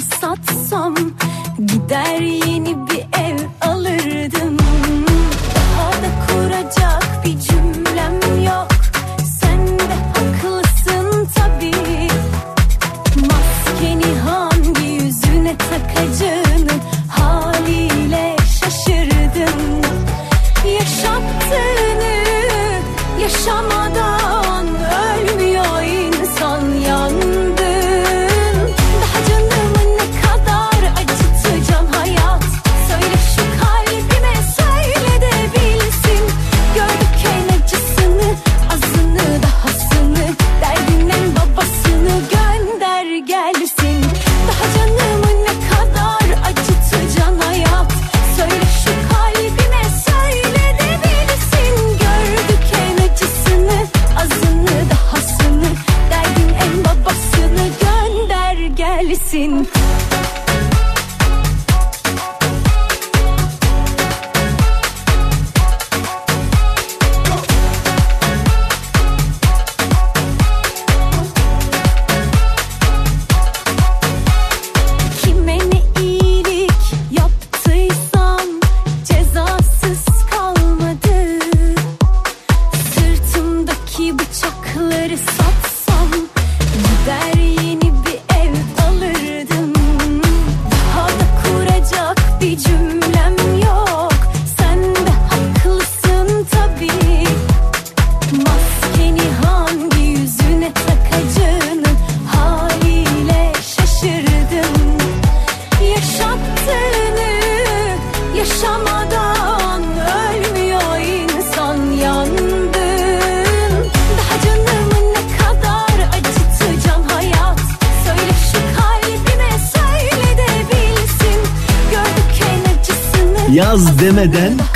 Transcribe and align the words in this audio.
satsam 0.00 0.94
gider 1.66 2.20
yeni 2.20 2.76
bir 2.86 3.20
ev 3.20 3.38
alırdım. 3.60 4.63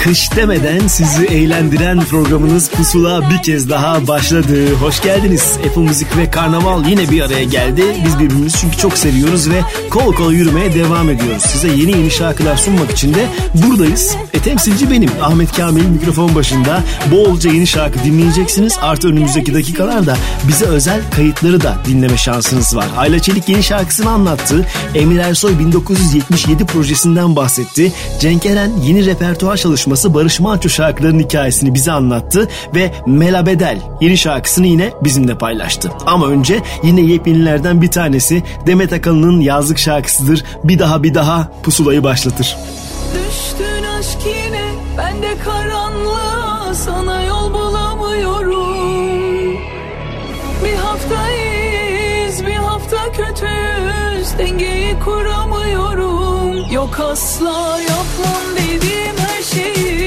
Kış 0.08 0.36
demeden 0.36 0.86
sizi 0.86 1.24
eğlendiren 1.24 2.00
programınız 2.00 2.70
Pusula 2.70 3.30
bir 3.30 3.42
kez 3.42 3.70
daha 3.70 4.06
başladı. 4.06 4.74
Hoş 4.74 5.02
geldiniz. 5.02 5.58
Apple 5.68 5.82
Müzik 5.82 6.16
ve 6.16 6.30
Karnaval 6.30 6.84
yine 6.84 7.10
bir 7.10 7.20
araya 7.20 7.44
geldi. 7.44 7.82
Biz 8.04 8.18
birbirimizi 8.18 8.58
çünkü 8.58 8.76
çok 8.76 8.98
seviyoruz 8.98 9.50
ve 9.50 9.60
kol 9.90 10.14
kola 10.14 10.32
yürümeye 10.32 10.74
devam 10.74 11.10
ediyoruz. 11.10 11.42
Size 11.42 11.68
yeni 11.68 11.90
yeni 11.90 12.10
şarkılar 12.10 12.56
sunmak 12.56 12.90
için 12.90 13.14
de 13.14 13.26
buradayız. 13.54 14.16
E 14.34 14.38
temsilci 14.38 14.90
benim. 14.90 15.10
Ahmet 15.22 15.52
Kamil 15.52 15.86
mikrofon 15.86 16.34
başında. 16.34 16.82
Bolca 17.10 17.50
yeni 17.50 17.66
şarkı 17.66 18.04
dinleyeceksiniz. 18.04 18.78
Artı 18.82 19.08
önümüzdeki 19.08 19.54
dakikalarda 19.54 20.16
bize 20.48 20.64
özel 20.64 21.00
kayıtları 21.16 21.60
da 21.60 21.76
dinleme 21.86 22.16
şansınız 22.16 22.76
var. 22.76 22.86
Ayla 22.96 23.18
Çelik 23.18 23.48
yeni 23.48 23.62
şarkısını 23.62 24.10
anlattı. 24.10 24.66
Emir 24.94 25.18
Ersoy 25.18 25.58
1977 25.58 26.66
projesinden 26.66 27.36
bahsetti. 27.36 27.92
Cenk 28.20 28.46
Eren 28.46 28.72
yeni 28.82 29.06
repertuar 29.06 29.56
çalışması 29.56 29.97
Barış 30.04 30.40
Manço 30.40 30.68
şarkılarının 30.68 31.22
hikayesini 31.22 31.74
bize 31.74 31.92
anlattı 31.92 32.48
ve 32.74 32.90
Mela 33.06 33.46
Bedel 33.46 33.78
yeni 34.00 34.18
şarkısını 34.18 34.66
yine 34.66 34.92
bizimle 35.04 35.38
paylaştı. 35.38 35.90
Ama 36.06 36.26
önce 36.26 36.62
yine 36.82 37.00
yepyenilerden 37.00 37.82
bir 37.82 37.90
tanesi 37.90 38.42
Demet 38.66 38.92
Akalın'ın 38.92 39.40
yazlık 39.40 39.78
şarkısıdır. 39.78 40.44
Bir 40.64 40.78
daha 40.78 41.02
bir 41.02 41.14
daha 41.14 41.48
pusulayı 41.62 42.04
başlatır. 42.04 42.56
Düştün 43.14 43.84
aşk 43.98 44.18
yine 44.26 44.64
ben 44.98 45.22
de 45.22 45.36
karanlığa 45.44 46.74
sana 46.74 47.22
yol 47.22 47.54
bulamıyorum 47.54 49.56
Bir 50.64 50.74
hafta 50.74 51.30
iyiyiz 51.30 52.46
bir 52.46 52.54
hafta 52.54 52.96
kötüyüz 53.12 54.38
dengeyi 54.38 54.98
kuramıyorum 55.04 56.72
Yok 56.72 57.00
asla 57.00 57.78
yapmam 57.80 58.42
dediğim 58.56 59.17
her 59.54 59.97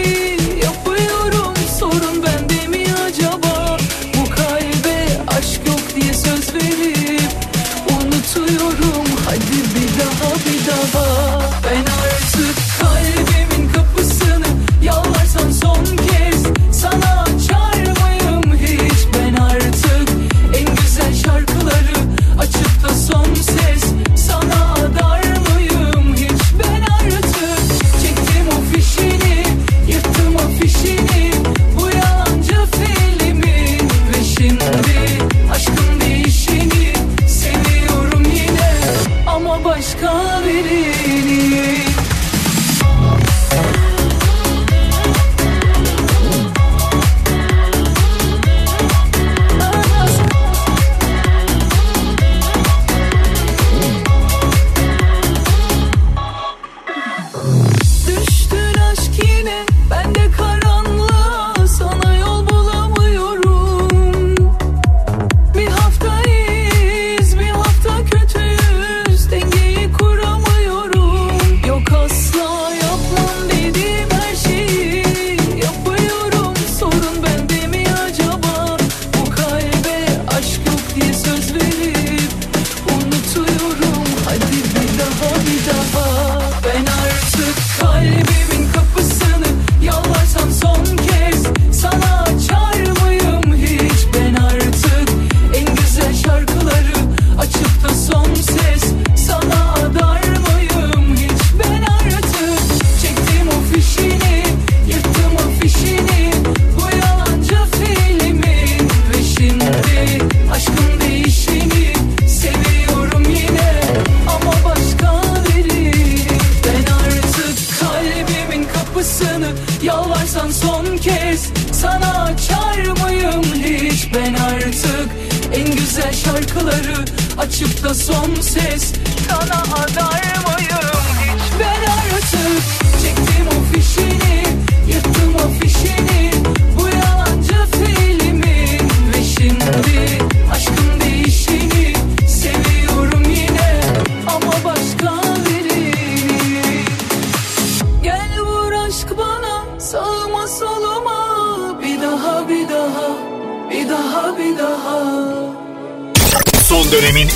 this. 128.69 129.00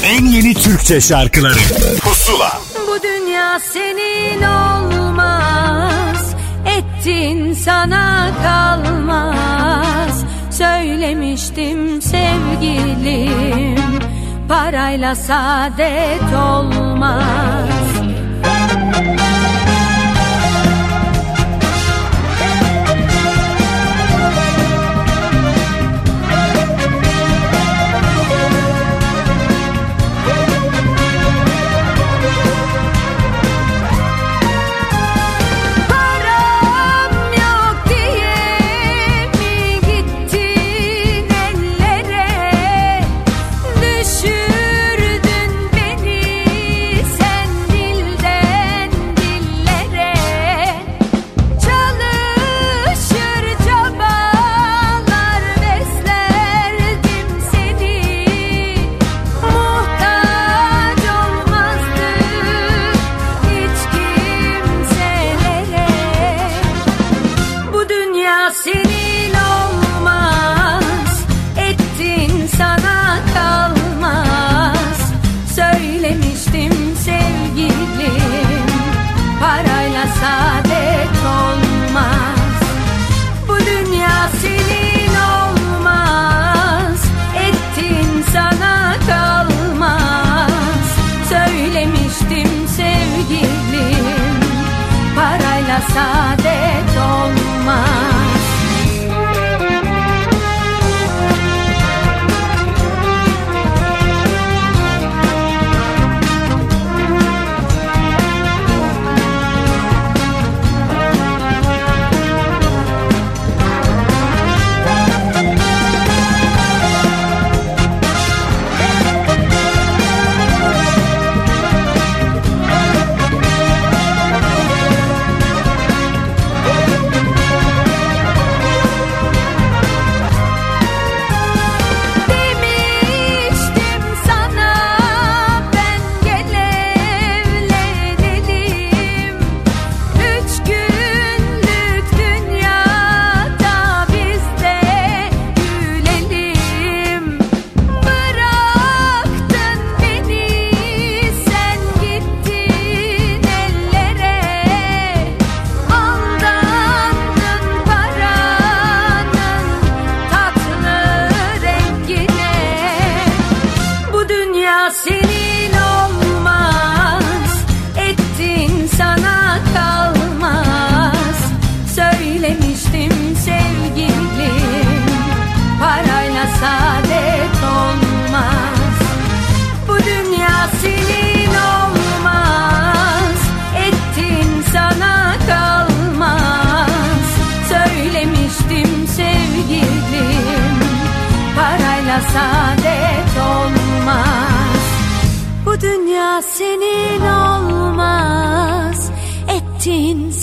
en 0.05 0.25
yeni 0.25 0.53
Türkçe 0.53 1.01
şarkıları. 1.01 1.59
Pusula. 2.01 2.61
Bu 2.87 3.03
dünya 3.03 3.59
senin 3.59 4.41
olmaz. 4.41 6.35
Ettin 6.65 7.53
sana 7.53 8.29
kalmaz. 8.43 10.23
Söylemiştim 10.51 12.01
sevgilim. 12.01 13.75
Parayla 14.49 15.15
saadet 15.15 16.33
olmaz. 16.33 17.69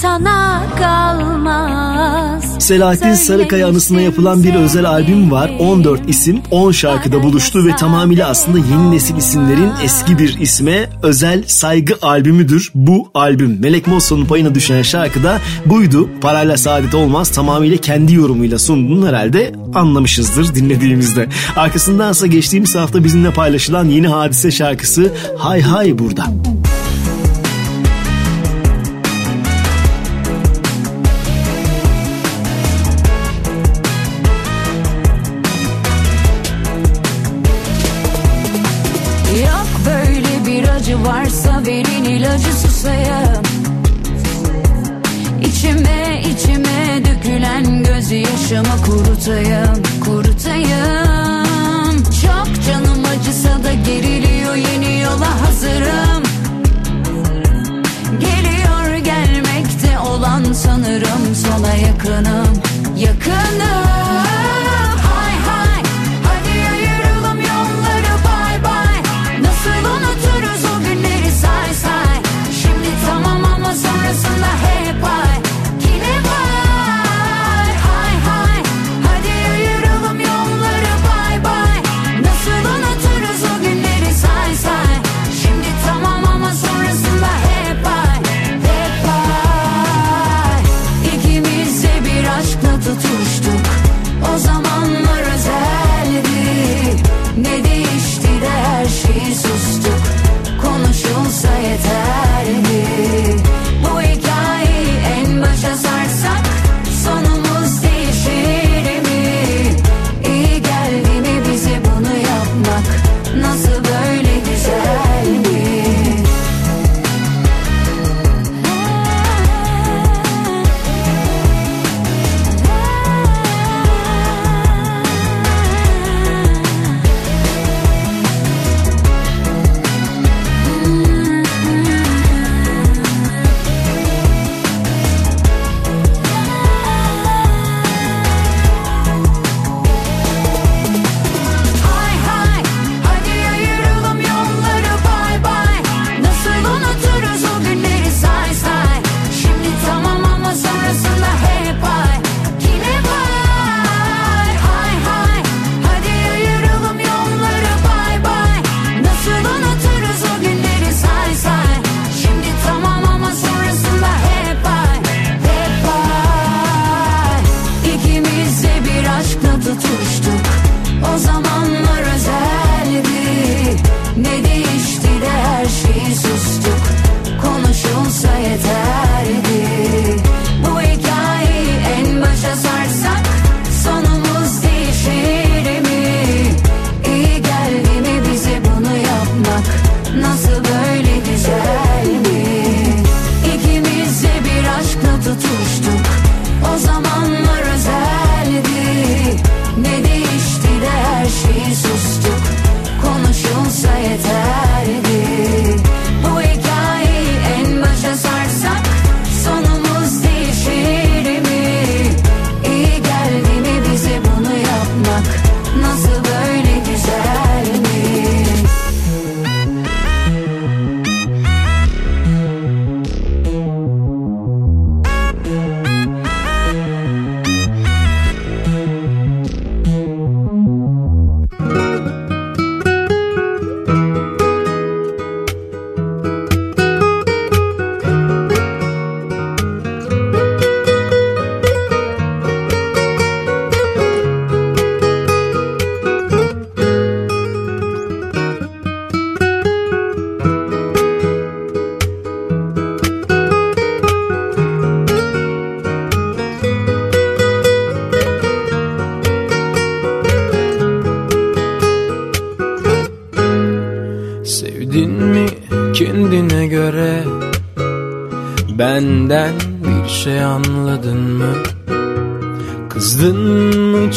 sana 0.03 0.63
kalmaz. 0.79 2.45
Selahattin 2.59 3.15
Sarıkaya 3.15 3.69
anısına 3.69 4.01
yapılan 4.01 4.45
bir 4.45 4.55
özel 4.55 4.87
albüm 4.87 5.31
var. 5.31 5.51
14 5.59 6.09
isim 6.09 6.41
10 6.51 6.73
şarkıda 6.73 7.23
buluştu 7.23 7.67
ve 7.67 7.77
tamamıyla 7.77 8.29
aslında 8.29 8.59
yeni 8.59 8.91
nesil 8.91 9.17
isimlerin 9.17 9.71
eski 9.85 10.19
bir 10.19 10.39
isme 10.39 10.91
özel 11.03 11.43
saygı 11.47 11.95
albümüdür 12.03 12.71
bu 12.75 13.11
albüm. 13.15 13.61
Melek 13.61 13.87
Mosso'nun 13.87 14.25
payına 14.25 14.55
düşen 14.55 14.83
şarkı 14.83 15.23
da 15.23 15.39
buydu. 15.67 16.09
Parayla 16.21 16.57
saadet 16.57 16.95
olmaz 16.95 17.31
tamamıyla 17.31 17.77
kendi 17.77 18.15
yorumuyla 18.15 18.59
sunduğunu 18.59 19.09
herhalde 19.09 19.53
anlamışızdır 19.75 20.55
dinlediğimizde. 20.55 21.29
Arkasındansa 21.57 22.27
geçtiğimiz 22.27 22.75
hafta 22.75 23.05
bizimle 23.05 23.31
paylaşılan 23.31 23.85
yeni 23.85 24.09
hadise 24.09 24.51
şarkısı 24.51 25.13
Hay 25.39 25.61
Hay 25.61 25.99
Burada. 25.99 26.27
Müzik 26.27 26.62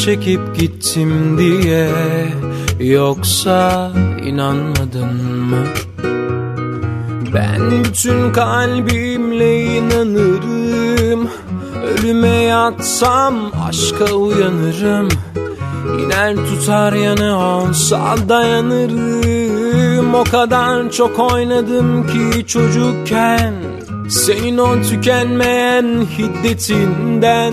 çekip 0.06 0.56
gittim 0.58 1.38
diye. 1.38 1.88
Yoksa 2.80 3.92
inanmadın 4.26 5.14
mı? 5.24 5.64
Ben 7.34 7.70
bütün 7.70 8.32
kalbimle 8.32 9.64
inanırım. 9.64 11.28
Ölüme 11.84 12.28
yatsam 12.28 13.34
aşka 13.68 14.14
uyanırım. 14.14 15.08
İner 16.00 16.36
tutar 16.36 16.92
yanı 16.92 17.38
olsa 17.38 18.16
dayanırım. 18.28 20.14
O 20.14 20.24
kadar 20.24 20.90
çok 20.90 21.18
oynadım 21.32 22.06
ki 22.06 22.46
çocukken. 22.46 23.54
Senin 24.08 24.58
o 24.58 24.82
tükenmeyen 24.82 26.06
hiddetinden 26.18 27.52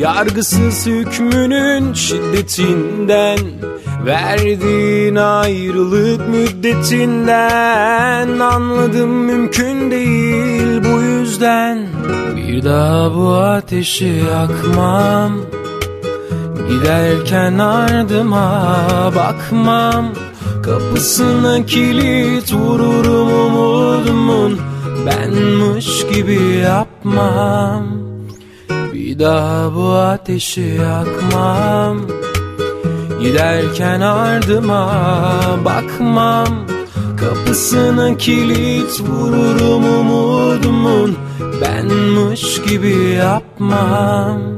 Yargısız 0.00 0.86
hükmünün 0.86 1.92
şiddetinden 1.92 3.38
Verdiğin 4.06 5.16
ayrılık 5.16 6.28
müddetinden 6.28 7.48
Anladım 8.38 9.10
mümkün 9.10 9.90
değil 9.90 10.84
bu 10.84 11.00
yüzden. 11.00 11.86
Bir 12.36 12.64
daha 12.64 13.14
bu 13.14 13.34
ateşi 13.34 14.22
yakmam. 14.32 15.32
Giderken 16.68 17.58
ardıma 17.58 18.76
bakmam. 19.16 20.06
Kapısına 20.62 21.66
kilit 21.66 22.52
vururum 22.52 23.32
umudumun. 23.32 24.60
Benmiş 25.06 26.06
gibi 26.14 26.42
yapmam 26.64 27.99
daha 29.20 29.74
bu 29.74 29.92
ateşi 29.92 30.60
yakmam. 30.60 31.98
Giderken 33.22 34.00
ardıma 34.00 34.90
bakmam. 35.64 36.48
Kapısına 37.20 38.16
kilit 38.16 39.00
vururum 39.00 39.84
umudumun. 39.84 41.16
Benmiş 41.60 42.62
gibi 42.62 42.96
yapmam 43.18 44.49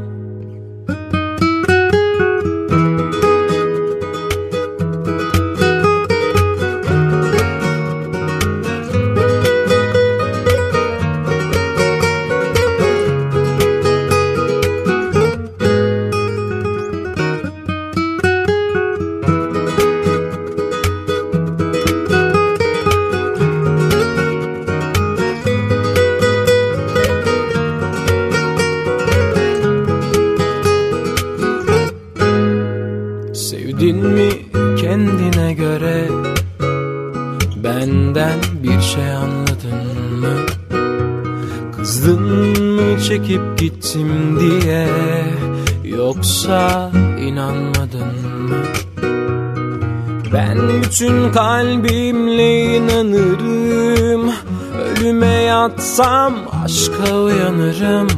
bütün 51.02 51.32
kalbimle 51.32 52.76
inanırım. 52.76 54.32
Ölüme 54.78 55.26
yatsam 55.26 56.35
aşka 56.64 57.16
uyanırım. 57.16 58.09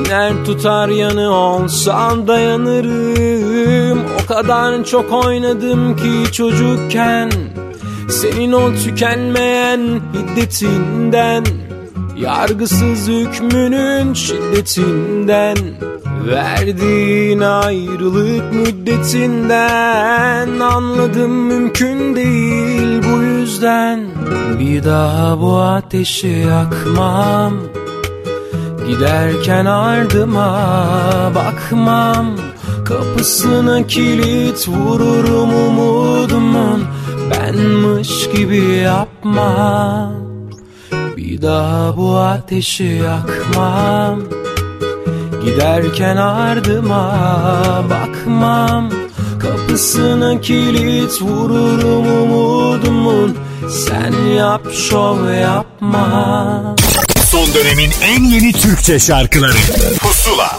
İner 0.00 0.32
tutar 0.44 0.88
yanı 0.88 1.30
olsam 1.30 2.28
dayanırım. 2.28 4.00
O 4.22 4.26
kadar 4.26 4.84
çok 4.84 5.12
oynadım 5.12 5.96
ki 5.96 6.32
çocukken. 6.32 7.30
Senin 8.08 8.52
o 8.52 8.74
tükenmeyen 8.84 10.00
hiddetinden 10.14 11.44
Yargısız 12.16 13.08
hükmünün 13.08 14.14
şiddetinden 14.14 15.56
Verdiğin 16.26 17.40
ayrılık 17.40 18.52
müddetinden 18.52 20.60
Anladım 20.60 21.30
mümkün 21.30 22.16
değil. 22.16 23.02
Bu 23.02 23.22
yüzden 23.22 24.06
Bir 24.58 24.84
daha 24.84 25.40
bu 25.40 25.58
ateşi 25.58 26.28
yakmam. 26.28 27.54
Giderken 28.88 29.66
ardıma 29.66 30.68
bakmam. 31.34 32.26
Kapısına 32.84 33.86
kilit 33.86 34.68
vururum 34.68 35.54
umudumun 35.54 36.84
Benmiş 37.30 38.30
gibi 38.30 38.64
yapmam. 38.64 40.12
Bir 41.16 41.42
daha 41.42 41.96
bu 41.96 42.16
ateşi 42.16 42.84
yakmam 42.84 44.20
Giderken 45.46 46.16
ardıma 46.16 47.84
bakmam 47.90 48.90
Kapısına 49.38 50.40
kilit 50.40 51.22
vururum 51.22 52.06
umudumun 52.06 53.36
Sen 53.86 54.12
yap 54.36 54.72
şov 54.72 55.30
yapma 55.30 56.76
Son 57.30 57.54
dönemin 57.54 57.90
en 58.02 58.24
yeni 58.24 58.52
Türkçe 58.52 58.98
şarkıları 58.98 59.56
Pusula 60.00 60.58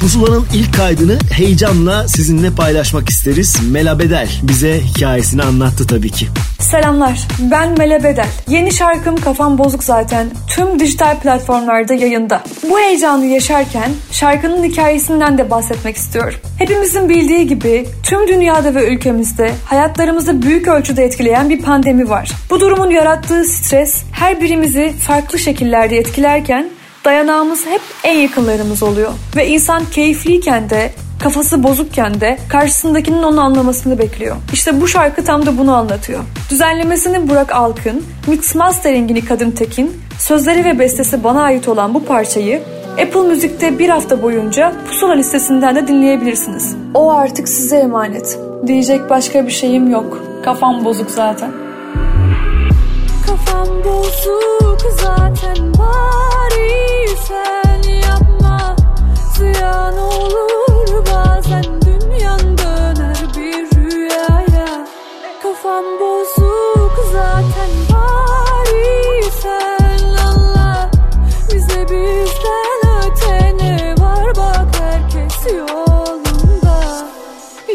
Pusula'nın 0.00 0.46
ilk 0.54 0.74
kaydını 0.74 1.18
heyecanla 1.32 2.08
sizinle 2.08 2.50
paylaşmak 2.50 3.08
isteriz. 3.08 3.56
Mela 3.70 3.98
Bedel 3.98 4.30
bize 4.42 4.80
hikayesini 4.80 5.42
anlattı 5.42 5.86
tabii 5.86 6.10
ki. 6.10 6.28
Selamlar, 6.60 7.28
ben 7.50 7.78
Mele 7.78 8.04
Bedel. 8.04 8.26
Yeni 8.48 8.72
şarkım 8.72 9.16
Kafam 9.16 9.58
Bozuk 9.58 9.84
zaten 9.84 10.26
tüm 10.48 10.80
dijital 10.80 11.18
platformlarda 11.20 11.94
yayında. 11.94 12.42
Bu 12.70 12.78
heyecanı 12.78 13.26
yaşarken 13.26 13.90
şarkının 14.12 14.64
hikayesinden 14.64 15.38
de 15.38 15.50
bahsetmek 15.50 15.96
istiyorum. 15.96 16.38
Hepimizin 16.58 17.08
bildiği 17.08 17.46
gibi 17.46 17.86
tüm 18.02 18.28
dünyada 18.28 18.74
ve 18.74 18.94
ülkemizde 18.94 19.52
hayatlarımızı 19.64 20.42
büyük 20.42 20.68
ölçüde 20.68 21.04
etkileyen 21.04 21.48
bir 21.48 21.62
pandemi 21.62 22.10
var. 22.10 22.30
Bu 22.50 22.60
durumun 22.60 22.90
yarattığı 22.90 23.44
stres 23.44 24.02
her 24.12 24.40
birimizi 24.40 24.92
farklı 25.06 25.38
şekillerde 25.38 25.98
etkilerken 25.98 26.68
dayanağımız 27.04 27.66
hep 27.66 27.80
en 28.04 28.18
yakınlarımız 28.18 28.82
oluyor. 28.82 29.12
Ve 29.36 29.48
insan 29.48 29.82
keyifliyken 29.90 30.70
de 30.70 30.90
kafası 31.22 31.62
bozukken 31.62 32.20
de 32.20 32.38
karşısındakinin 32.48 33.22
onu 33.22 33.40
anlamasını 33.40 33.98
bekliyor. 33.98 34.36
İşte 34.52 34.80
bu 34.80 34.88
şarkı 34.88 35.24
tam 35.24 35.46
da 35.46 35.58
bunu 35.58 35.74
anlatıyor. 35.74 36.20
Düzenlemesini 36.50 37.28
Burak 37.28 37.52
Alkın, 37.52 38.04
mix 38.26 38.54
masteringini 38.54 39.24
Kadın 39.24 39.50
Tekin, 39.50 40.02
sözleri 40.18 40.64
ve 40.64 40.78
bestesi 40.78 41.24
bana 41.24 41.42
ait 41.42 41.68
olan 41.68 41.94
bu 41.94 42.04
parçayı 42.04 42.62
Apple 42.92 43.20
Müzik'te 43.20 43.78
bir 43.78 43.88
hafta 43.88 44.22
boyunca 44.22 44.72
Pusula 44.88 45.12
listesinden 45.12 45.76
de 45.76 45.88
dinleyebilirsiniz. 45.88 46.76
O 46.94 47.10
artık 47.12 47.48
size 47.48 47.76
emanet. 47.76 48.38
Diyecek 48.66 49.10
başka 49.10 49.46
bir 49.46 49.52
şeyim 49.52 49.90
yok. 49.90 50.22
Kafam 50.44 50.84
bozuk 50.84 51.10
zaten. 51.10 51.50
Kafam 53.26 53.68
bozuk 53.84 54.92
zaten 55.00 55.72
bari 55.78 57.08
sen 57.28 57.92
yapma 57.92 58.76
Ziyan 59.36 59.98
olur 59.98 60.59
bazen 61.40 61.64
dünyan 61.64 62.40
döner 62.58 63.16
bir 63.36 63.76
rüyaya. 63.76 64.86
Kafam 65.42 65.84
bozuk 66.00 66.92
zaten 67.12 67.70
bari 67.92 69.22
sen 69.42 70.14
anla. 70.26 70.90
Bize 71.54 71.82
bizden 71.82 72.80
öte 72.98 73.56
ne 73.56 73.94
var? 74.00 74.36
Bak 74.36 74.68
herkes 74.80 75.54
yolunda. 75.56 77.06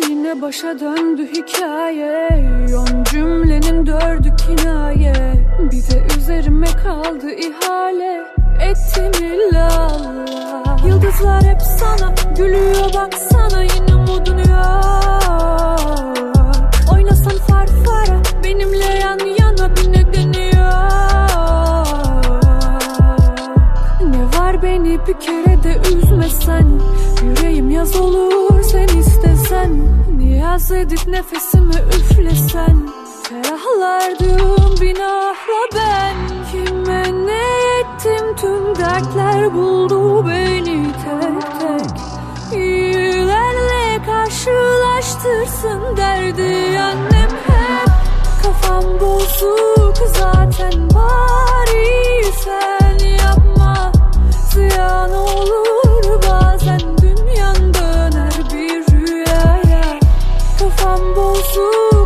Yine 0.10 0.42
başa 0.42 0.80
döndü 0.80 1.28
hikaye. 1.34 2.30
Yon 2.70 3.04
cümlenin 3.12 3.86
dördü 3.86 4.34
kinaye. 4.36 5.14
Bir 5.72 5.96
de 5.96 6.16
üzerime 6.18 6.68
kaldı 6.84 7.32
ihale 7.32 8.45
ettim 8.60 9.24
illa 9.26 9.92
Yıldızlar 10.88 11.44
hep 11.44 11.62
sana 11.62 12.14
gülüyor 12.38 12.94
baksana 12.94 13.62
yine 13.64 13.96
umudun 13.96 14.38
yok. 14.38 14.50
Oynasan 16.94 17.38
farfara 17.48 18.22
benimle 18.44 19.00
yan 19.02 19.20
yana 19.40 19.76
bir 19.76 19.94
nedeni 19.94 20.46
yok 20.46 21.88
Ne 24.02 24.40
var 24.40 24.64
beni 24.64 25.00
bir 25.08 25.20
kere 25.20 25.64
de 25.64 25.78
üzmesen? 25.98 26.82
Yüreğim 27.24 27.70
yaz 27.70 27.96
olur 27.96 28.64
sen 28.64 28.88
istesen. 28.88 29.72
Niyaz 30.18 30.72
edip 30.72 31.08
nefesimi 31.08 31.76
üflesen? 31.76 32.90
Ferahlardım 33.24 34.82
binahla 34.82 35.62
ben. 35.76 36.16
Kime 36.52 37.04
neye 37.26 37.75
ettim 38.06 38.36
tüm 38.36 38.76
dertler 38.76 39.54
buldu 39.54 40.28
beni 40.28 40.92
tek 40.94 41.60
tek. 41.60 42.00
İyilerle 42.60 44.06
karşılaştırsın 44.06 45.98
derdi 45.98 46.80
annem. 46.80 47.30
Hep 47.48 47.90
Kafam 48.44 49.00
bozuk 49.00 49.98
zaten 50.18 50.90
bari 50.90 52.24
sen 52.44 53.08
yapma. 53.08 53.92
Ziyan 54.50 55.12
olur 55.12 56.22
bazen 56.30 56.80
dünyan 56.80 57.74
döner 57.74 58.34
bir 58.54 58.94
rüyaya. 58.94 60.00
Kafam 60.60 61.16
bozuk 61.16 62.05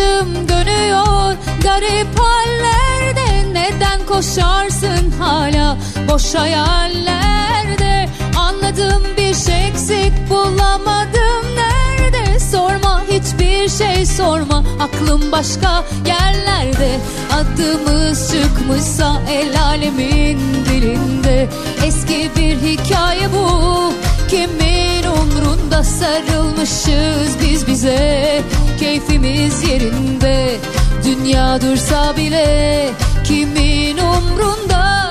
başım 0.00 0.48
dönüyor 0.48 1.36
garip 1.62 2.18
hallerde. 2.18 3.52
Neden 3.52 4.06
koşarsın 4.06 5.12
hala 5.18 5.76
boş 6.08 6.34
hayallerde? 6.34 8.08
Anladım 8.36 9.02
bir 9.16 9.34
şey 9.34 9.68
eksik 9.68 10.30
bulamadım 10.30 11.44
nerede? 11.56 12.40
Sorma 12.40 13.02
hiçbir 13.08 13.68
şey 13.68 14.06
sorma 14.06 14.64
aklım 14.80 15.32
başka 15.32 15.84
yerlerde. 16.06 16.98
Adımız 17.32 18.32
çıkmışsa 18.32 19.22
el 19.30 19.62
alemin 19.62 20.38
dilinde. 20.64 21.48
Eski 21.86 22.30
bir 22.36 22.56
hikaye 22.56 23.28
bu 23.32 23.92
kimin 24.28 25.04
umrunda? 25.04 25.84
Sarılmışız 25.84 27.36
biz 27.42 27.66
bize 27.66 28.42
Keyfimiz 28.80 29.62
yerinde. 29.68 30.56
Dünya 31.04 31.60
dursa 31.60 32.16
bile 32.16 32.90
Kimin 33.24 33.98
umrunda? 33.98 35.10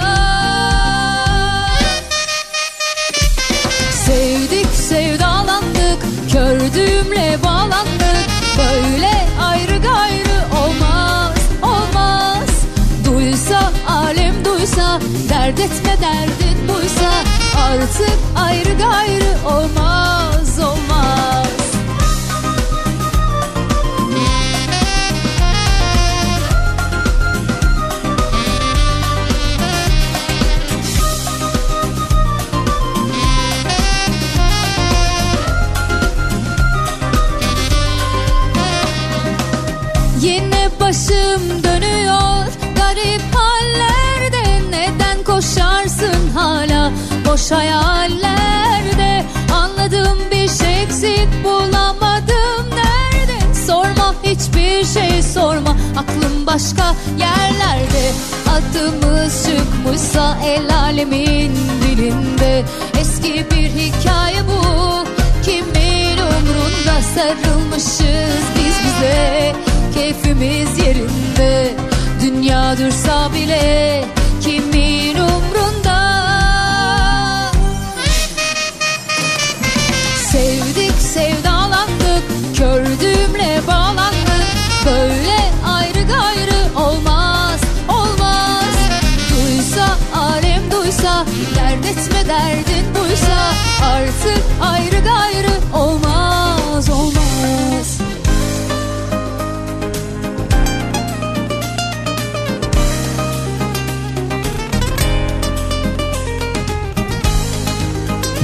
Sevdik 4.05 4.67
sevdalandık 4.67 6.01
Kördüğümle 6.31 7.37
bağlandık. 7.43 8.27
Böyle 8.57 9.11
ayrı 9.41 9.81
gayrı 9.81 10.39
olmaz 10.63 11.37
Olmaz. 11.63 12.49
Duysa 13.05 13.71
alem 13.87 14.45
duysa 14.45 14.99
Dert 15.29 15.59
etme 15.59 15.97
derdin 16.01 16.67
buysa 16.67 17.11
Artık 17.69 18.17
ayrı 18.37 18.77
gayrı 18.77 19.55
olmaz 19.55 20.59
olmaz 20.59 21.18
başım 41.09 41.63
dönüyor. 41.63 42.45
Garip 42.75 43.35
hallerde 43.35 44.61
Neden 44.71 45.23
koşarsın 45.23 46.29
hala? 46.35 46.91
Boş 47.25 47.51
hayallerde 47.51 49.25
Anladım 49.53 50.17
bir 50.31 50.49
şey 50.49 50.83
eksik 50.83 51.43
bulamadım 51.43 52.65
nerede? 52.75 53.53
Sorma 53.67 54.15
hiçbir 54.23 54.85
şey 54.85 55.23
sorma. 55.23 55.75
Aklım 55.97 56.45
başka 56.47 56.95
yerlerde. 57.19 58.11
Adımız 58.49 59.45
çıkmışsa 59.45 60.37
el 60.45 60.75
alemin 60.75 61.51
dilinde. 61.81 62.63
Eski 62.99 63.45
bir 63.51 63.69
hikaye 63.69 64.41
bu. 64.47 65.05
Kimin 65.45 66.17
umrunda 66.17 67.01
sarılmışız 67.15 68.43
biz 68.55 68.75
bize 68.85 69.68
Keyfimiz 69.99 70.77
yerinde. 70.79 71.75
Dünya 72.21 72.77
dursa 72.77 73.33
bile 73.33 74.05
Kimin 74.41 75.15
umrunda? 75.15 75.99
Sevdik 80.31 81.01
sevdalandık 81.01 82.23
Kördüğümle 82.57 83.61
bağlandık. 83.67 84.47
Böyle 84.85 85.39
ayrı 85.67 86.07
gayrı 86.07 86.85
olmaz 86.87 87.59
Olmaz. 87.89 88.75
Duysa 89.29 89.97
alem 90.15 90.71
duysa 90.71 91.25
Dert 91.55 91.85
etme 91.85 92.27
derdin 92.27 92.85
buysa 92.95 93.53
Artık 93.83 94.43
ayrı 94.61 95.03
gayrı 95.03 95.77
olmaz 95.77 96.28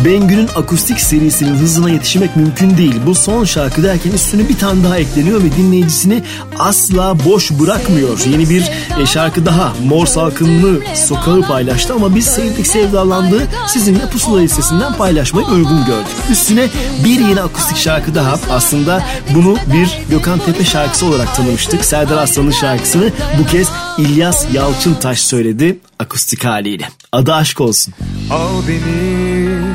Bengü'nün 0.06 0.50
akustik 0.56 1.00
serisinin 1.00 1.56
hızına 1.56 1.90
yetişmek 1.90 2.36
mümkün 2.36 2.78
değil. 2.78 2.96
Bu 3.06 3.16
son 3.16 3.44
şarkı 3.44 3.84
derken 3.84 4.12
üstüne 4.12 4.50
bir 4.50 4.58
tane 4.58 4.84
daha 4.84 4.98
ekleniyor 4.98 5.44
ve 5.44 5.52
dinleyicisini 5.58 6.24
asla 6.60 7.26
boş 7.26 7.52
bırakmıyor. 7.52 8.20
Yeni 8.26 8.50
bir 8.50 8.72
e, 9.02 9.06
şarkı 9.06 9.46
daha 9.46 9.74
Mor 9.86 10.06
Salkımlı 10.06 10.82
Sokağı 10.96 11.42
paylaştı 11.42 11.94
ama 11.94 12.16
biz 12.16 12.26
sevdik 12.26 12.68
sevdalandığı 12.68 13.48
sizinle 13.68 14.10
pusula 14.10 14.40
listesinden 14.40 14.94
paylaşmayı 14.94 15.48
uygun 15.48 15.86
gördük. 15.86 16.16
Üstüne 16.32 16.70
bir 17.06 17.20
yeni 17.20 17.42
akustik 17.42 17.78
şarkı 17.78 18.16
daha 18.16 18.40
aslında 18.52 19.04
bunu 19.36 19.58
bir 19.74 20.00
Gökhan 20.10 20.40
Tepe 20.40 20.66
şarkısı 20.66 21.06
olarak 21.06 21.36
tanımıştık. 21.36 21.86
Serdar 21.86 22.18
Aslan'ın 22.18 22.52
şarkısını 22.52 23.10
bu 23.40 23.46
kez 23.46 23.70
İlyas 23.98 24.46
Yalçıntaş 24.54 25.20
söyledi 25.20 25.80
akustik 26.00 26.46
haliyle. 26.46 26.90
Adı 27.12 27.34
aşk 27.34 27.62
olsun. 27.62 27.94
Al 28.32 28.62
beni 28.68 29.75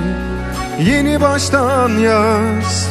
yeni 0.80 1.20
baştan 1.20 1.88
yaz 1.88 2.88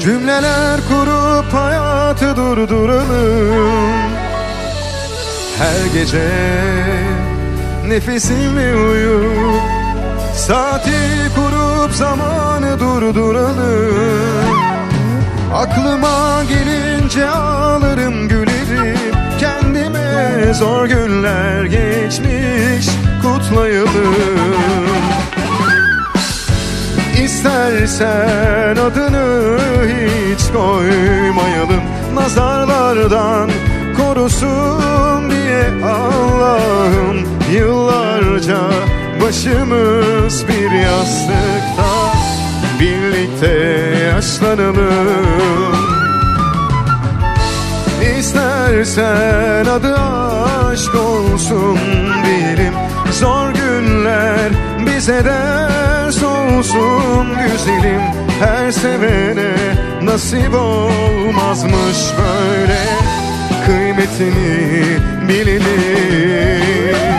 Cümleler 0.00 0.80
kurup 0.88 1.54
hayatı 1.54 2.36
durduralım. 2.36 3.92
Her 5.58 5.86
gece 5.94 6.28
nefesimi 7.86 8.74
uyup 8.76 9.62
Saati 10.34 10.90
kurup 11.34 11.92
zamanı 11.92 12.80
durduralım. 12.80 13.94
Aklıma 15.54 16.42
gelince 16.48 17.28
ağlarım 17.28 18.28
gülerim. 18.28 18.98
Kendime 19.40 20.54
zor 20.54 20.86
günler 20.86 21.64
geçmiş 21.64 22.88
kutlayalım 23.22 24.52
İstersen 27.42 28.76
adını 28.76 29.58
hiç 29.86 30.52
koymayalım. 30.52 31.82
Nazarlardan 32.14 33.50
korusun 33.96 35.30
diye 35.30 35.84
Allah'ım. 35.84 37.26
Yıllarca 37.52 38.58
başımız 39.22 40.48
bir 40.48 40.70
yastıkta. 40.70 42.12
Birlikte 42.80 43.48
yaşlanalım. 44.04 45.76
İstersen 48.18 49.64
adı 49.64 49.94
aşk 49.94 50.94
olsun 50.94 51.78
diyelim. 52.24 52.74
Zor 53.12 53.50
günler 53.50 54.71
bize 55.02 55.24
ders 55.24 56.22
olsun 56.22 57.26
güzelim 57.52 58.00
Her 58.40 58.70
sevene 58.72 59.54
nasip 60.02 60.54
olmazmış 60.54 61.98
böyle. 62.18 62.78
Kıymetini 63.66 64.84
bilelim 65.28 67.11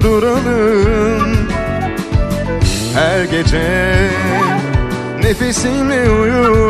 durduralım. 0.00 1.48
Her 2.94 3.24
gece 3.24 4.10
nefesimle 5.22 6.10
uyu 6.10 6.64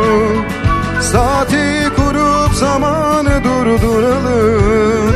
Saati 1.01 1.89
kurup 1.95 2.53
zamanı 2.53 3.43
durduralım. 3.43 5.15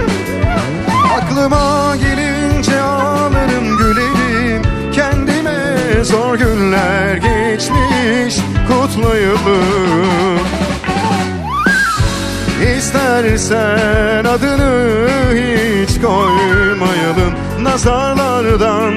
Aklıma 1.17 1.95
gelince 1.95 2.81
ağlarım 2.81 3.77
gülerim. 3.77 4.61
Kendime 4.93 6.03
zor 6.03 6.35
günler 6.35 7.15
geçmiş 7.15 8.35
kutlayalım. 8.67 10.39
İstersen 12.77 14.25
adını 14.25 14.97
hiç 15.33 16.01
koymayalım 16.01 17.42
Nazarlardan 17.63 18.93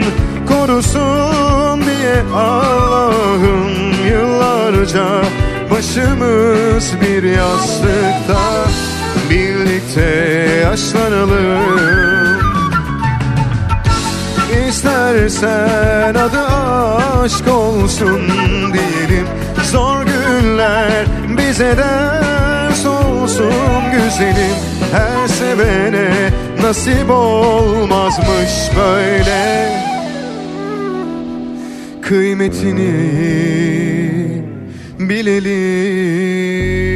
korusun 0.48 1.80
diye 1.80 2.22
Allah'ım 2.34 3.70
Yıllarca 4.10 5.06
başımız 5.70 6.92
bir 7.00 7.22
yastıkta 7.22 8.66
Birlikte 9.30 10.00
yaşlanalım. 10.62 12.36
İstersen 14.68 16.14
adı 16.14 16.46
aşk 17.24 17.48
olsun 17.48 18.20
diyelim. 18.72 19.26
Zor 19.72 20.02
günler 20.02 21.06
bize 21.38 21.76
ders 21.76 22.86
olsun 22.86 23.52
güzelim 23.92 24.45
nasip 26.66 27.10
olmazmış 27.10 28.70
böyle. 28.76 29.70
Kıymetini 32.02 32.92
bilelim 34.98 36.95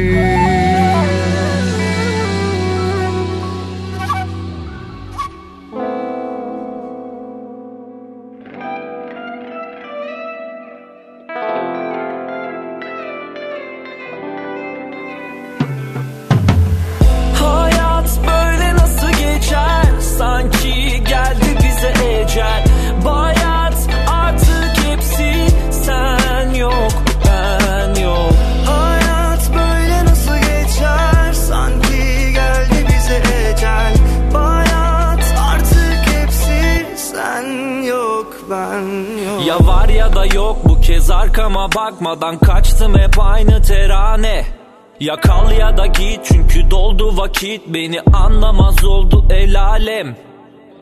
kez 41.01 41.11
arkama 41.11 41.69
bakmadan 41.75 42.37
Kaçtım 42.37 42.97
hep 42.97 43.19
aynı 43.19 43.61
terane. 43.61 44.45
Ya 44.99 45.15
kal 45.15 45.51
ya 45.51 45.77
da 45.77 45.85
git 45.85 46.19
çünkü 46.23 46.71
doldu 46.71 47.17
vakit. 47.17 47.61
Beni 47.67 48.01
anlamaz 48.01 48.85
oldu 48.85 49.25
el 49.29 49.61
alem. 49.61 50.15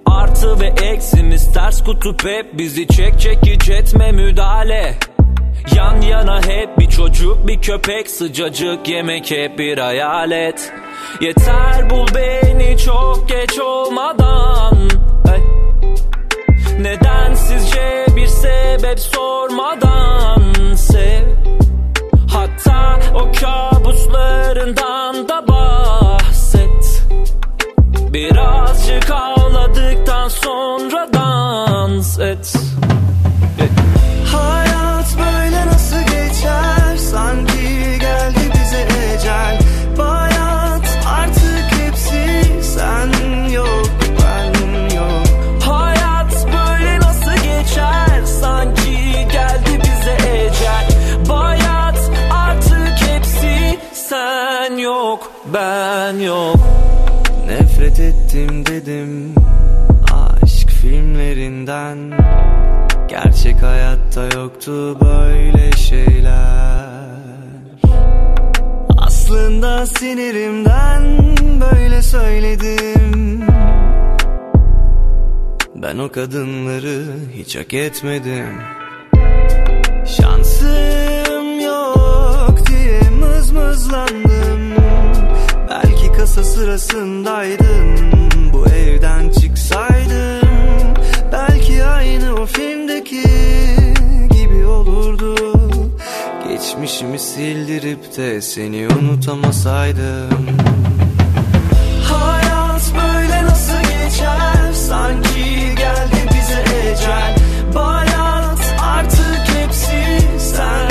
Artı 0.05 0.59
ve 0.59 0.67
eksimiz 0.67 1.53
ters 1.53 1.83
kutup 1.83 2.25
hep 2.25 2.57
Bizi 2.57 2.87
çek 2.87 3.19
çekiç 3.19 3.69
etme 3.69 4.11
müdahale. 4.11 4.95
Yan 5.75 6.01
yana 6.01 6.41
hep 6.41 6.79
bir 6.79 6.89
çocuk 6.89 7.47
bir 7.47 7.61
köpek 7.61 8.09
Sıcacık 8.09 8.89
yemek 8.89 9.31
hep 9.31 9.59
bir 9.59 9.77
hayalet. 9.77 10.73
Yeter 11.21 11.89
bul 11.89 12.07
beni 12.15 12.77
çok 12.77 13.29
geç 13.29 13.59
olmadan. 13.59 14.89
Hey. 15.27 15.68
Nedensizce 16.79 18.05
bir 18.15 18.27
sebep 18.27 18.99
sormadan 18.99 20.73
sev? 20.75 21.27
Hatta 22.31 22.99
o 23.15 23.31
kabuslarından 23.41 25.29
da 25.29 25.47
bahset. 25.47 27.03
Birazcık 28.13 29.11
ağladıktan 29.11 30.27
sonra 30.27 31.07
dans 31.13 32.19
et. 32.19 32.53
Hayat 34.33 35.17
böyle 35.17 35.65
nasıl 35.65 36.01
geçer? 36.01 36.97
Sanki 36.97 37.58
ben 55.53 56.19
yok. 56.19 56.55
Nefret 57.47 57.99
ettim 57.99 58.65
dedim 58.65 59.35
Aşk 60.13 60.69
filmlerinden. 60.69 61.97
Gerçek 63.07 63.63
hayatta 63.63 64.39
yoktu 64.39 64.97
böyle 65.01 65.71
şeyler. 65.71 66.89
Aslında 68.97 69.85
sinirimden 69.85 71.03
böyle 71.61 72.01
söyledim. 72.01 73.43
Ben 75.75 75.97
o 75.97 76.11
kadınları 76.11 77.05
hiç 77.33 77.55
hak 77.55 77.73
etmedim. 77.73 78.61
Şansım 80.05 81.59
yok 81.61 82.67
diye 82.67 83.01
mızmızlandım 83.19 84.38
kasa 86.19 86.43
sırasındaydın. 86.43 88.11
Bu 88.53 88.65
evden 88.67 89.29
çıksaydım 89.29 90.93
Belki 91.31 91.83
aynı 91.83 92.35
o 92.35 92.45
filmdeki 92.45 93.23
gibi 94.31 94.65
olurdu. 94.65 95.35
Geçmişimi 96.47 97.19
sildirip 97.19 98.17
de 98.17 98.41
seni 98.41 98.87
unutamasaydım. 98.87 100.47
Hayat 102.03 102.91
böyle 102.95 103.43
nasıl 103.45 103.81
geçer? 103.81 104.73
Sanki 104.73 105.75
geldi 105.77 106.29
bize 106.33 106.91
ecel. 106.91 107.35
Bayat 107.75 108.75
artık 108.81 109.55
hepsi 109.55 110.19
sen 110.39 110.88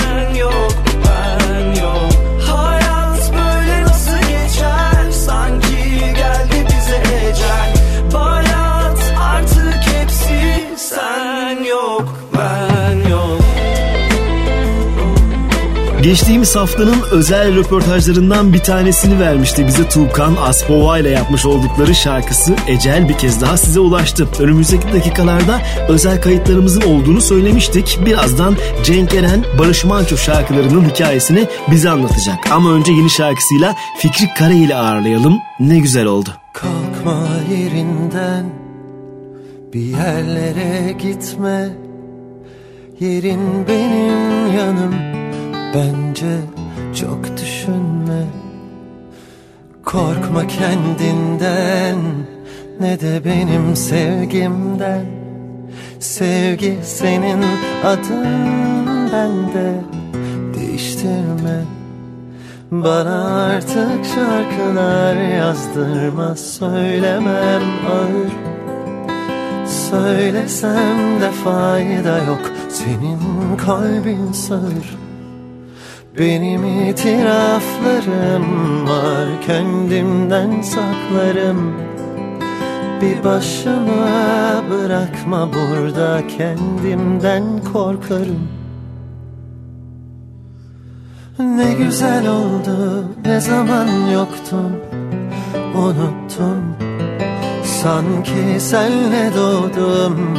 Geçtiğimiz 16.09 16.57
haftanın 16.57 17.03
özel 17.11 17.57
röportajlarından 17.57 18.53
bir 18.53 18.59
tanesini 18.59 19.21
vermişti 19.21 19.67
bize 19.67 19.89
Tuğkan 19.89 20.35
Aspova 20.41 20.99
ile 20.99 21.11
yapmış 21.11 21.47
oldukları 21.47 21.95
şarkısı 21.95 22.57
Ecel 22.67 23.09
bir 23.09 23.19
kez 23.19 23.41
daha 23.41 23.57
size 23.57 23.81
ulaştı. 23.81 24.29
Önümüzdeki 24.39 24.93
dakikalarda 24.93 25.61
özel 25.89 26.23
kayıtlarımızın 26.23 26.81
olduğunu 26.81 27.21
söylemiştik. 27.21 27.99
Birazdan 28.07 28.57
Cenk 28.85 29.15
Eren 29.15 29.45
Barış 29.59 29.85
Manço 29.85 30.17
şarkılarının 30.17 30.89
hikayesini 30.89 31.47
bize 31.71 31.91
anlatacak. 31.91 32.39
Ama 32.51 32.73
önce 32.73 32.93
yeni 32.93 33.11
şarkısıyla 33.11 33.75
Fikri 33.99 34.35
Kare 34.39 34.57
ile 34.57 34.75
ağırlayalım. 34.75 35.39
Ne 35.61 35.79
güzel 35.79 36.07
oldu. 36.07 36.31
Kalkma 36.53 37.29
yerinden 37.51 38.45
bir 39.73 39.81
yerlere 39.81 40.93
gitme 40.93 41.69
Yerin 43.01 43.69
benim 43.69 44.57
yanım 44.57 45.18
bence 45.75 46.41
çok 46.95 47.37
düşünme. 47.37 48.25
Korkma 49.85 50.47
kendinden 50.47 51.97
ne 52.81 53.01
de 53.01 53.25
benim 53.25 53.77
sevgimden. 53.77 55.07
Sevgi 55.99 56.79
senin 56.83 57.45
adın 57.85 58.27
bende 59.13 59.75
değiştirme. 60.55 61.65
Bana 62.71 63.45
artık 63.45 64.05
şarkılar 64.15 65.15
yazdırma 65.15 66.37
söylemem 66.37 67.63
ağır. 67.91 68.33
Söylesem 69.67 71.21
de 71.21 71.31
fayda 71.31 72.19
yok 72.19 72.53
senin 72.69 73.57
kalbin 73.57 74.33
sağır 74.33 75.08
Benim 76.19 76.65
itiraflarım 76.89 78.47
var 78.89 79.29
kendimden 79.47 80.61
saklarım. 80.63 81.75
Bir 83.03 83.25
başıma 83.25 84.63
bırakma 84.71 85.49
burada 85.53 86.23
kendimden 86.27 87.45
korkarım. 87.73 88.49
Ne 91.39 91.75
güzel 91.75 92.29
oldu 92.29 93.05
ne 93.25 93.41
zaman 93.41 93.89
yoktun 94.13 94.77
unuttum. 95.75 96.77
Sanki 97.65 98.61
senle 98.61 99.31
doğdum 99.37 100.39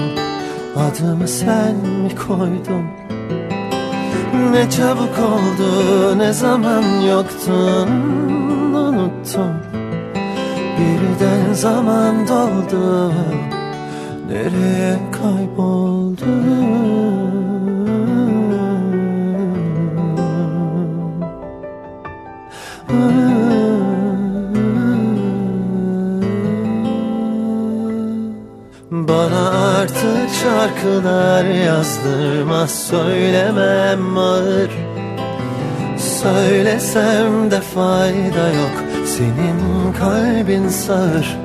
Adımı 0.76 1.28
sen 1.28 1.76
mi 1.76 2.15
koydun 2.28 3.09
Ne 4.52 4.69
çabuk 4.69 5.19
oldu 5.19 6.17
ne 6.17 6.34
zaman 6.34 6.84
yoktun 7.10 7.89
Unuttum 8.73 9.54
Birden 10.78 11.54
zaman 11.54 12.28
doldu 12.28 13.13
Nereye 14.30 14.99
kayboldun 15.12 16.60
artık 29.80 30.30
şarkılar 30.44 31.46
yazdırma 31.46 32.68
Söylemem 32.68 34.18
ağır. 34.18 34.72
Söylesem 35.98 37.52
de 37.52 37.62
fayda 37.62 38.48
yok 38.48 38.84
Senin 39.06 39.94
kalbin 40.00 40.68
sağır. 40.68 41.38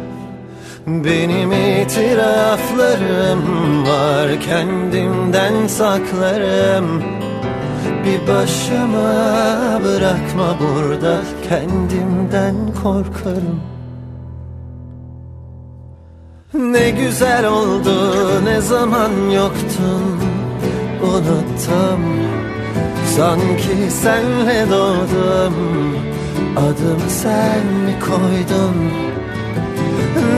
Benim 0.87 1.53
itiraflarım 1.53 3.43
var 3.87 4.41
Kendimden 4.41 5.67
saklarım. 5.67 7.03
Bir 8.05 8.29
başıma 8.29 9.81
bırakma 9.85 10.57
burada 10.61 11.21
Kendimden 11.49 12.57
korkarım 12.83 13.74
ne 16.55 16.91
güzel 16.91 17.47
oldu 17.47 18.45
ne 18.45 18.61
zaman 18.61 19.31
yoktun? 19.31 20.21
Unuttum. 21.03 22.01
Sanki 23.17 23.91
senle 23.91 24.67
doğdum. 24.71 25.55
Adımı 26.57 27.11
sen 27.11 27.67
mi 27.67 27.97
koydun? 28.01 28.91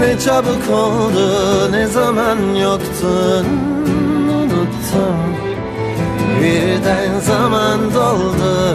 Ne 0.01 0.19
çabuk 0.19 0.71
oldu 0.71 1.73
ne 1.73 1.87
zaman 1.87 2.55
yoktun? 2.55 3.47
Unuttum. 4.29 5.37
Birden 6.43 7.21
zaman 7.21 7.95
doldu. 7.95 8.69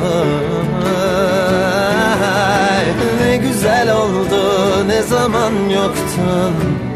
Ne 3.22 3.38
güzel 3.38 3.96
oldu 3.96 4.44
ne 4.88 5.02
zaman 5.02 5.54
yoktun 5.70 6.91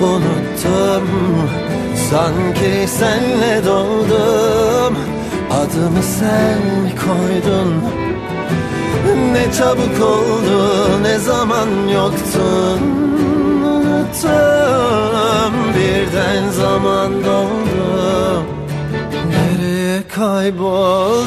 unuttum. 0.00 1.06
Sanki 2.10 2.88
senle 2.88 3.64
doğdum. 3.66 4.96
Adımı 5.50 6.02
sen 6.02 6.60
koydun. 7.06 7.74
Ne 9.32 9.52
çabuk 9.52 10.00
oldu 10.02 11.02
ne 11.02 11.18
zaman 11.18 11.68
yoktun? 11.94 12.80
Unuttum. 13.64 15.52
Birden 15.76 16.48
zaman 16.50 17.12
doldu. 17.12 18.42
Nereye 19.30 20.02
kayboldun 20.08 21.26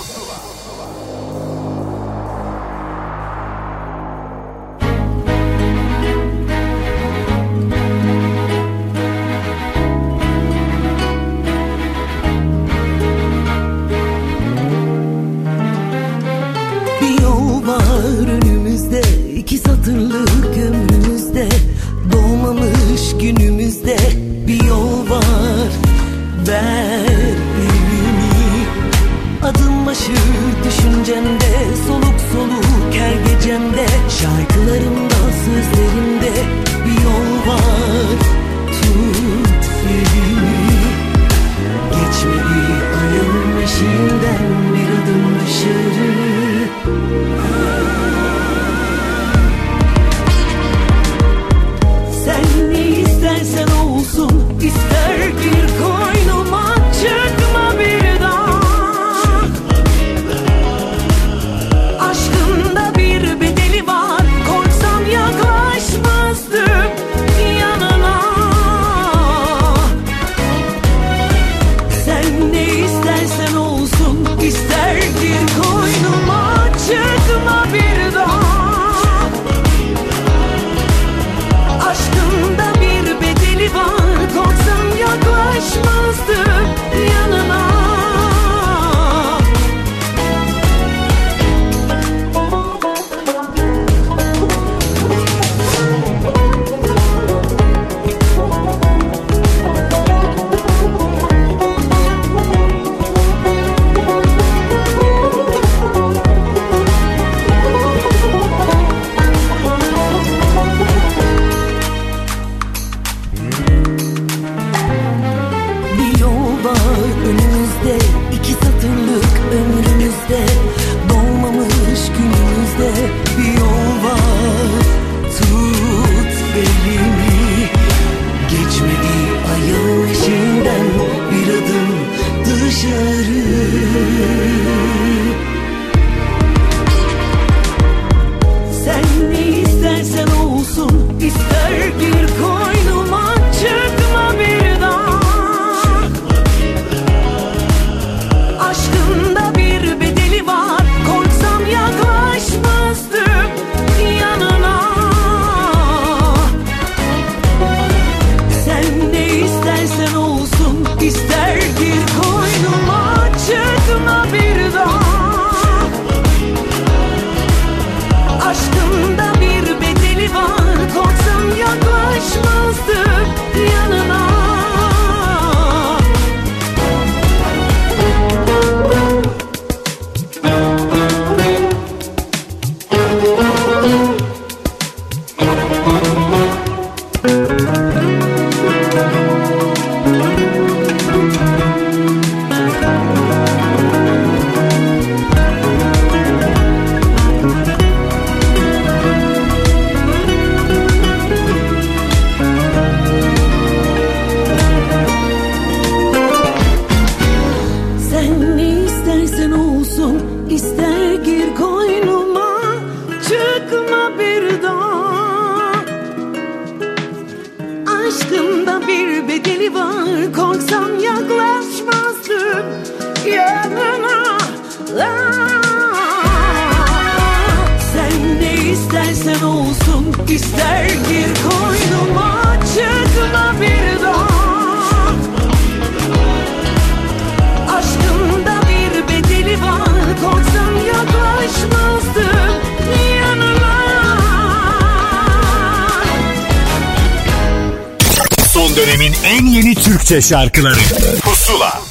Türkçe 250.11 250.29
şarkıları 250.29 250.79
Pusula 251.21 251.81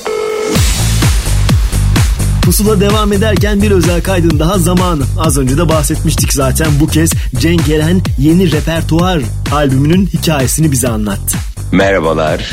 Pusula 2.43 2.81
devam 2.81 3.13
ederken 3.13 3.63
bir 3.63 3.71
özel 3.71 4.03
kaydın 4.03 4.39
daha 4.39 4.59
zamanı. 4.59 5.05
Az 5.19 5.39
önce 5.39 5.57
de 5.57 5.69
bahsetmiştik 5.69 6.33
zaten 6.33 6.69
bu 6.81 6.87
kez 6.87 7.11
Cenk 7.39 7.69
Eren 7.69 8.01
yeni 8.19 8.53
repertuar 8.53 9.21
albümünün 9.53 10.07
hikayesini 10.07 10.73
bize 10.73 10.89
anlattı. 10.89 11.37
Merhabalar, 11.73 12.51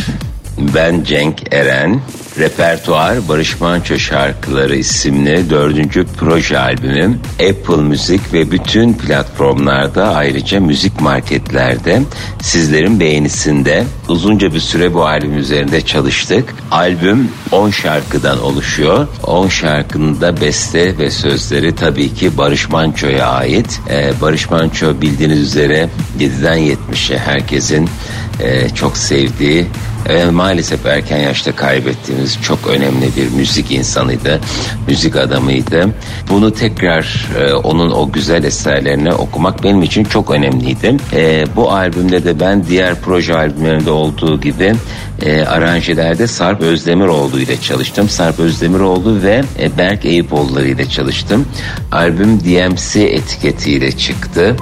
ben 0.57 1.03
Cenk 1.03 1.53
Eren. 1.53 2.01
Repertuar 2.39 3.27
Barış 3.29 3.61
Manço 3.61 3.97
Şarkıları 3.97 4.75
isimli 4.75 5.49
dördüncü 5.49 6.05
proje 6.17 6.59
albümüm 6.59 7.19
Apple 7.33 7.81
Müzik 7.81 8.33
ve 8.33 8.51
bütün 8.51 8.93
platformlarda 8.93 10.15
ayrıca 10.15 10.59
müzik 10.59 11.01
marketlerde 11.01 12.01
sizlerin 12.41 12.99
beğenisinde 12.99 13.83
uzunca 14.07 14.53
bir 14.53 14.59
süre 14.59 14.93
bu 14.93 15.05
albüm 15.05 15.37
üzerinde 15.37 15.81
çalıştık. 15.81 16.55
Albüm 16.71 17.31
10 17.51 17.69
şarkıdan 17.69 18.41
oluşuyor. 18.41 19.07
10 19.23 19.47
şarkının 19.47 20.21
da 20.21 20.41
beste 20.41 20.97
ve 20.97 21.11
sözleri 21.11 21.75
tabii 21.75 22.13
ki 22.13 22.37
Barış 22.37 22.69
Manço'ya 22.69 23.27
ait. 23.27 23.79
Ee, 23.89 24.11
Barış 24.21 24.49
Manço 24.49 25.01
bildiğiniz 25.01 25.39
üzere 25.39 25.89
7'den 26.19 26.57
70'e 26.57 27.17
herkesin 27.17 27.89
e, 28.39 28.69
çok 28.69 28.97
sevdiği 28.97 29.67
Ve 30.09 30.25
maalesef 30.25 30.85
erken 30.85 31.17
yaşta 31.17 31.55
kaybettiğimiz 31.55 32.41
çok 32.41 32.67
önemli 32.67 33.15
bir 33.17 33.29
müzik 33.29 33.71
insanıydı. 33.71 34.39
Müzik 34.87 35.15
adamıydı. 35.15 35.89
Bunu 36.29 36.53
tekrar 36.53 37.29
e, 37.39 37.53
onun 37.53 37.91
o 37.91 38.11
güzel 38.11 38.43
eserlerini 38.43 39.13
okumak 39.13 39.63
benim 39.63 39.83
için 39.83 40.03
çok 40.03 40.31
önemliydi. 40.31 40.95
E, 41.13 41.45
bu 41.55 41.71
albümde 41.71 42.23
de 42.23 42.39
ben 42.39 42.65
diğer 42.65 42.95
proje 43.01 43.35
albümlerinde 43.35 43.91
olduğu 43.91 44.41
gibi 44.41 44.73
e, 45.21 45.41
aranjelerde 45.41 46.27
Sarp 46.27 46.61
Özdemiroğlu 46.61 47.39
ile 47.39 47.61
çalıştım. 47.61 48.09
Sarp 48.09 48.39
Özdemiroğlu 48.39 49.23
ve 49.23 49.43
e, 49.59 49.77
Berk 49.77 50.05
Eyüpoğulları 50.05 50.67
ile 50.67 50.89
çalıştım. 50.89 51.45
Albüm 51.91 52.39
DMC 52.39 53.01
etiketiyle 53.01 53.91
çıktı. 53.91 54.55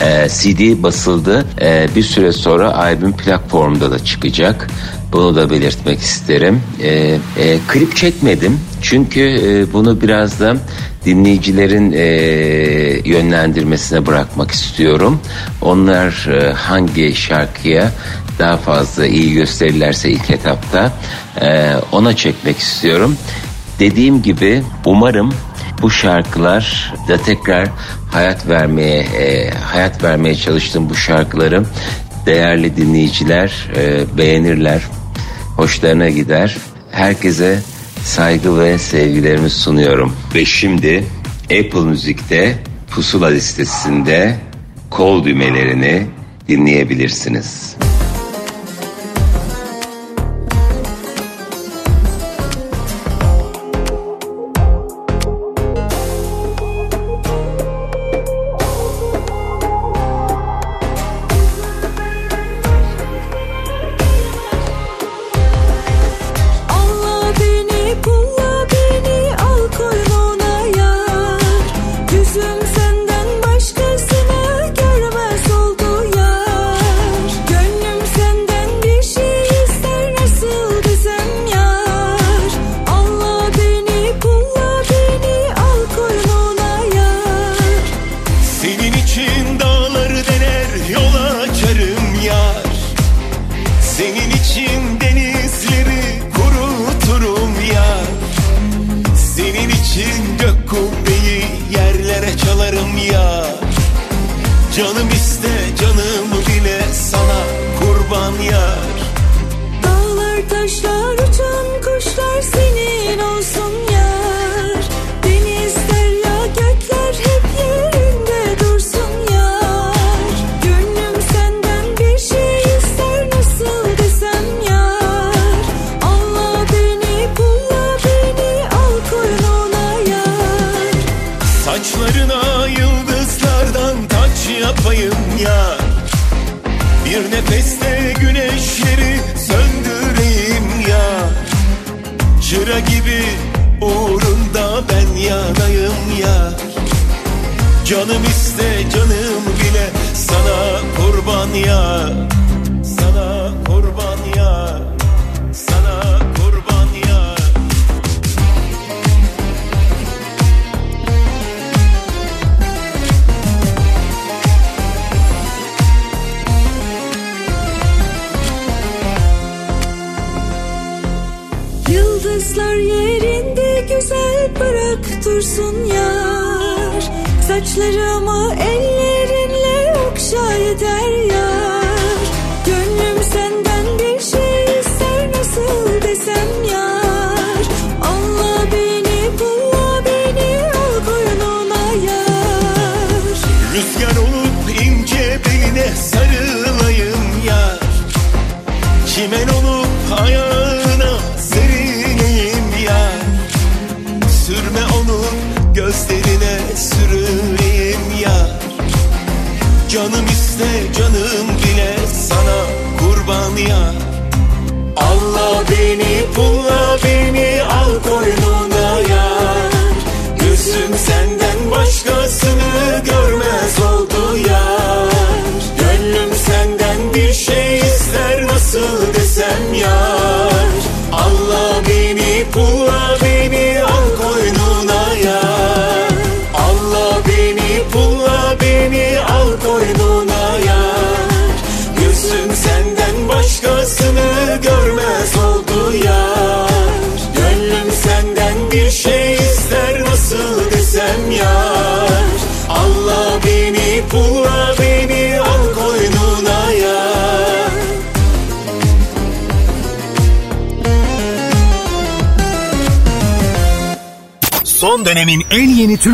E, 0.00 0.28
CD 0.28 0.82
basıldı. 0.82 1.44
E, 1.60 1.88
bir 1.96 2.02
süre 2.02 2.32
sonra 2.32 2.74
albüm 2.78 3.12
plak 3.12 3.50
formunda 3.50 3.90
da 3.90 4.04
çıkacak. 4.04 4.66
Bunu 5.12 5.36
da 5.36 5.50
belirtmek 5.50 6.00
isterim. 6.00 6.62
E, 6.82 6.88
e, 6.90 7.58
klip 7.68 7.96
çekmedim. 7.96 8.60
Çünkü 8.82 9.20
e, 9.20 9.72
bunu 9.72 10.00
biraz 10.00 10.40
da 10.40 10.56
dinleyicilerin 11.04 11.92
e, 11.92 12.02
yönlendirmesine 13.04 14.06
bırakmak 14.06 14.50
istiyorum. 14.50 15.20
Onlar 15.60 16.28
e, 16.28 16.52
hangi 16.52 17.14
şarkıya 17.14 17.92
daha 18.38 18.56
fazla 18.56 19.06
iyi 19.06 19.32
gösterirlerse 19.32 20.10
ilk 20.10 20.30
etapta 20.30 20.92
e, 21.40 21.74
ona 21.92 22.16
çekmek 22.16 22.58
istiyorum. 22.58 23.16
Dediğim 23.78 24.22
gibi 24.22 24.62
umarım 24.84 25.34
bu 25.82 25.90
şarkılar 25.90 26.94
da 27.08 27.16
tekrar 27.16 27.68
hayat 28.10 28.48
vermeye 28.48 29.00
e, 29.00 29.50
hayat 29.50 30.02
vermeye 30.02 30.34
çalıştığım 30.34 30.90
bu 30.90 30.94
şarkıları 30.94 31.64
değerli 32.26 32.76
dinleyiciler 32.76 33.68
e, 33.76 34.04
beğenirler, 34.18 34.82
hoşlarına 35.56 36.08
gider. 36.08 36.56
Herkese 36.90 37.62
saygı 38.04 38.60
ve 38.60 38.78
sevgilerimi 38.78 39.50
sunuyorum. 39.50 40.16
Ve 40.34 40.44
şimdi 40.44 41.04
Apple 41.44 41.80
Müzik'te 41.80 42.58
Pusula 42.90 43.26
listesinde 43.26 44.36
kol 44.90 45.24
düğmelerini 45.24 46.06
dinleyebilirsiniz. 46.48 47.76
Alla 47.80 47.91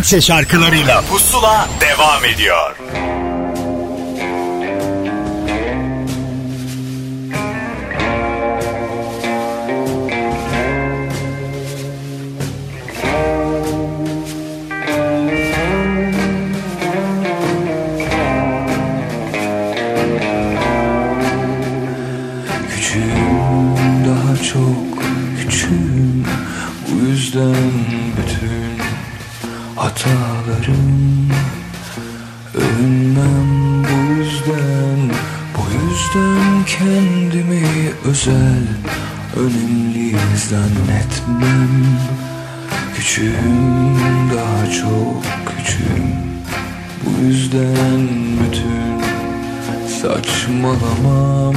Türkçe 0.09 0.27
şarkılarıyla 0.27 1.03
Pusula 1.03 1.69
devam 1.81 2.25
ediyor. 2.25 2.77
Küçüğüm 22.71 23.77
daha 24.07 24.37
çok 24.37 25.03
küçüğüm 25.41 26.27
Bu 26.91 27.07
yüzden 27.07 27.55
bütün 28.17 28.78
hatalarım 29.79 31.29
Övünmem 32.55 33.85
bu 33.85 34.15
yüzden 34.15 35.11
Bu 35.57 35.63
yüzden 35.73 36.65
kendimi 36.67 37.63
özel 38.05 38.65
Önemli 39.37 40.17
zannetmem. 40.51 41.87
Küçüğüm 42.97 43.97
daha 44.37 44.71
çok 44.71 45.23
küçüğüm. 45.47 46.13
Bu 47.05 47.25
yüzden 47.25 48.09
bütün 48.41 49.03
saçmalamam. 49.89 51.55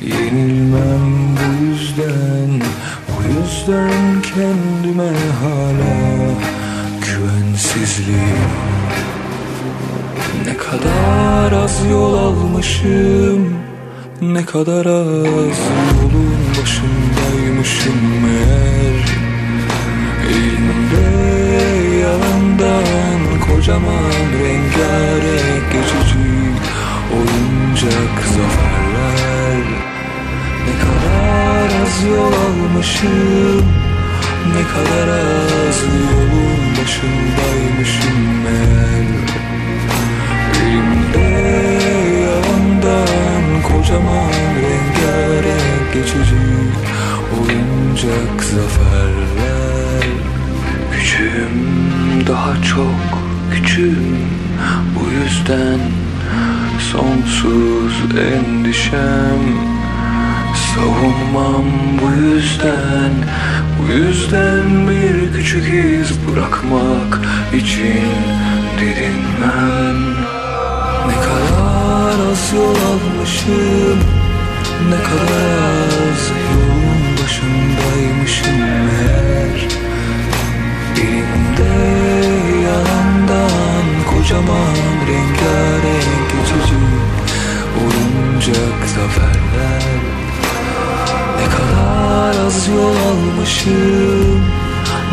Yenilmem 0.00 1.36
bu 1.36 1.64
yüzden 1.64 2.62
Bu 3.08 3.22
yüzden 3.22 4.22
kendime 4.22 5.12
hala 5.42 6.57
güvensizliğim 7.74 8.50
Ne 10.46 10.56
kadar 10.56 11.52
az 11.52 11.86
yol 11.90 12.14
almışım 12.14 13.54
Ne 14.20 14.44
kadar 14.44 14.86
az 14.86 15.58
yolun 16.02 16.38
başındaymışım 16.60 18.00
meğer. 18.22 19.08
Elimde 20.30 21.08
yalandan 21.98 23.40
kocaman 23.40 24.12
rengarenk 24.42 25.72
geçici 25.72 26.28
oyuncak 27.12 28.24
zaferler. 28.24 29.64
Ne 30.66 30.74
kadar 30.84 31.82
az 31.82 32.04
yol 32.10 32.32
almışım 32.32 33.66
Ne 34.54 34.62
kadar 34.62 35.08
az 35.08 35.82
yolun 35.82 36.67
başındaymışım 36.88 38.42
meğer 38.44 39.08
Elimde 40.62 41.28
yalandan 42.24 43.62
kocaman 43.62 44.32
rengarenk 44.62 45.92
geçici 45.94 46.36
oyuncak 47.38 48.42
zaferler. 48.42 50.06
Küçüğüm 50.92 52.26
daha 52.26 52.62
çok 52.62 53.18
küçüğüm 53.54 54.16
bu 54.94 55.04
yüzden 55.10 55.80
sonsuz 56.92 57.94
endişem. 58.34 59.68
Savunmam 60.74 61.64
bu 62.02 62.22
yüzden 62.22 63.12
Bu 63.78 63.92
yüzden 63.92 64.88
bir 64.88 65.32
küçük 65.32 65.68
iz 65.68 66.10
bırakmak 66.28 67.20
için 67.54 68.08
didinmem. 68.80 70.10
Ne 71.06 71.14
kadar 71.14 72.30
az 72.30 72.52
yol 72.54 72.74
almışım 72.74 73.98
Ne 74.90 75.02
kadar 75.02 75.88
az 76.12 76.30
yolun 76.52 77.02
başındaymışım 77.22 78.58
meğer. 78.60 79.68
Elimde 80.96 81.88
yalandan 82.64 83.86
kocaman 84.10 84.76
rengarenk 85.08 86.30
geçici 86.32 86.78
oyuncak 87.84 88.88
zaferler 88.94 89.97
kadar 91.68 92.46
az 92.46 92.68
yol 92.68 92.96
almışım. 92.96 94.40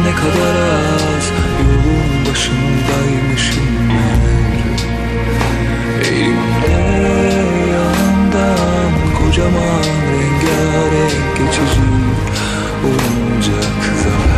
Ne 0.06 0.12
kadar 0.16 0.56
az 1.18 1.32
yolun 1.60 2.26
başındaymışım 2.30 3.88
meğer 3.88 4.76
Elimde 6.02 6.78
yalandan 7.72 8.94
kocaman 9.18 9.86
rengarenk 10.12 11.38
geçici 11.38 11.82
oyuncak 12.86 13.84
zaferler 14.04 14.35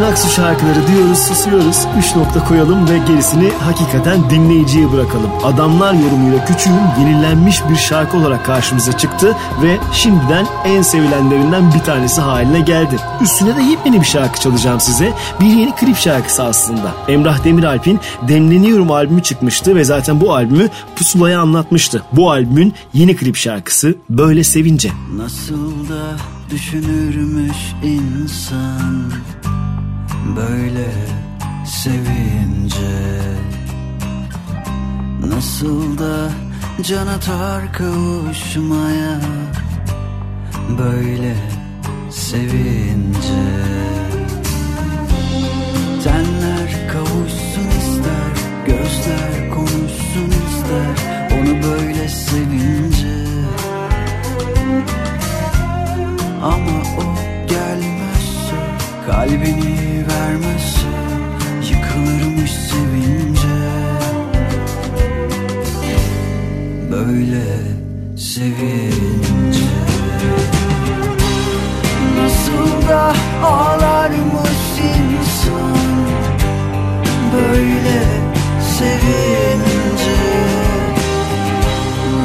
Sezen 0.00 0.12
Aksu 0.12 0.28
şarkıları 0.28 0.86
diyoruz 0.86 1.18
susuyoruz. 1.18 1.76
Üç 1.98 2.16
nokta 2.16 2.44
koyalım 2.44 2.88
ve 2.88 2.98
gerisini 2.98 3.50
hakikaten 3.50 4.30
dinleyiciye 4.30 4.92
bırakalım. 4.92 5.30
Adamlar 5.44 5.92
yorumuyla 5.92 6.44
Küçüğün 6.44 6.80
yenilenmiş 7.00 7.62
bir 7.70 7.76
şarkı 7.76 8.16
olarak 8.16 8.46
karşımıza 8.46 8.92
çıktı 8.92 9.36
ve 9.62 9.78
şimdiden 9.92 10.46
en 10.64 10.82
sevilenlerinden 10.82 11.74
bir 11.74 11.78
tanesi 11.78 12.20
haline 12.20 12.60
geldi. 12.60 12.96
Üstüne 13.22 13.56
de 13.56 13.62
yepyeni 13.62 14.00
bir 14.00 14.06
şarkı 14.06 14.40
çalacağım 14.40 14.80
size. 14.80 15.12
Bir 15.40 15.46
yeni 15.46 15.74
klip 15.74 15.96
şarkısı 15.96 16.42
aslında. 16.42 16.92
Emrah 17.08 17.44
Demiralp'in 17.44 18.00
Demleniyorum 18.28 18.90
albümü 18.90 19.22
çıkmıştı 19.22 19.76
ve 19.76 19.84
zaten 19.84 20.20
bu 20.20 20.34
albümü 20.34 20.68
Pusula'ya 20.96 21.40
anlatmıştı. 21.40 22.02
Bu 22.12 22.30
albümün 22.30 22.74
yeni 22.94 23.16
klip 23.16 23.36
şarkısı 23.36 23.94
Böyle 24.10 24.44
Sevince. 24.44 24.90
Nasıl 25.16 25.88
da 25.88 26.16
düşünürmüş 26.50 27.56
insan 27.82 29.10
böyle 30.36 30.88
sevince 31.66 33.20
Nasıl 35.26 35.98
da 35.98 36.30
can 36.82 37.06
atar 37.06 37.72
kavuşmaya? 37.72 39.20
Böyle 40.78 41.36
sevince 42.10 43.42
Tenler 46.04 46.88
kavuşsun 46.92 47.68
ister, 47.80 48.32
gözler 48.66 49.50
konuşsun 49.54 50.30
ister. 50.48 51.10
Onu 51.32 51.62
böyle 51.62 52.08
sevince 52.08 53.24
Ama 56.42 56.82
o 56.98 57.19
kalbini 59.10 60.04
vermezse 60.08 60.88
yıkılırmış 61.70 62.50
sevince. 62.50 63.58
Böyle 66.90 67.44
sevince. 68.16 69.70
Nasıl 72.16 72.88
da 72.88 73.12
ağlarmış 73.44 74.60
insan? 74.78 75.76
Böyle 77.32 78.02
sevince. 78.78 80.20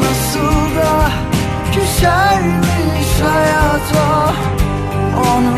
Nasıl 0.02 0.76
da 0.78 1.12
küsermiş 1.74 3.22
hayata 3.24 4.34
onu 5.18 5.58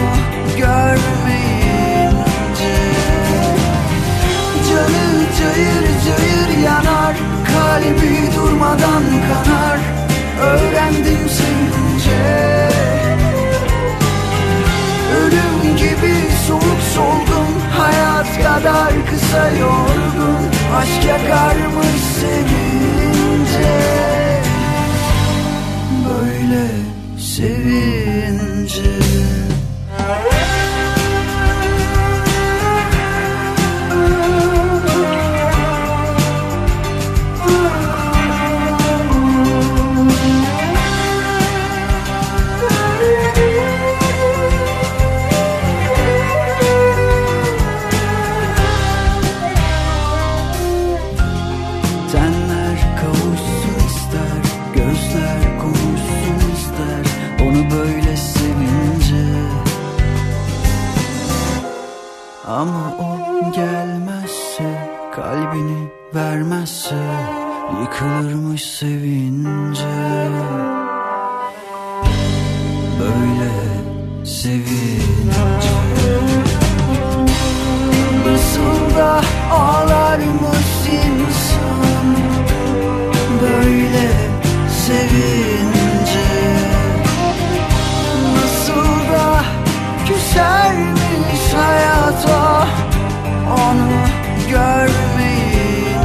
görmeyince. 0.58 2.08
Canı 4.70 5.08
cayır 5.40 5.86
cayır 6.06 6.64
yanar 6.64 7.16
Kalbi 7.46 8.36
durmadan 8.36 9.04
kanar. 9.28 9.98
Öğrendim 10.42 11.30
sevince 11.30 12.70
Ölüm 15.18 15.78
gibi 15.78 16.16
soğuk 16.48 16.82
soldum 16.96 17.48
Hayat 17.78 18.38
kadar 18.38 18.94
kısa 19.10 19.50
yorgun 19.50 20.48
Aşk 20.78 21.06
yakarmış 21.06 22.02
sevince. 22.20 23.78
Böyle 26.06 26.87
sevince. 27.38 28.82
Gelmezse 64.28 64.64
Kalbini 65.16 65.88
vermezse 66.16 66.96
Yıkılırmış 67.82 68.64
sevince. 68.64 69.86
Böyle 73.00 73.52
sevince. 74.26 75.78
Nasıl 78.26 78.98
da 78.98 79.22
ağlarmış 79.52 80.68
insan. 80.88 82.16
Böyle 83.42 84.10
sevince. 84.86 86.28
Nasıl 88.36 89.14
da 89.14 89.44
küsermiş 90.06 91.54
hayata 91.54 92.67
görmeyince 94.50 95.98